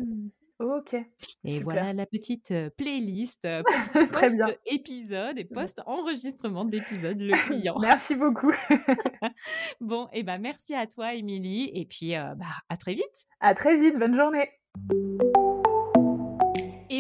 [0.59, 0.65] Mmh.
[0.65, 0.97] OK.
[1.45, 3.47] Et voilà la petite playlist
[4.13, 7.77] post-épisode et post-enregistrement d'épisode, le client.
[7.81, 8.53] merci beaucoup.
[9.81, 11.71] bon, et ben merci à toi, Émilie.
[11.75, 13.27] Et puis, bah, à très vite.
[13.41, 13.99] À très vite.
[13.99, 14.49] Bonne journée.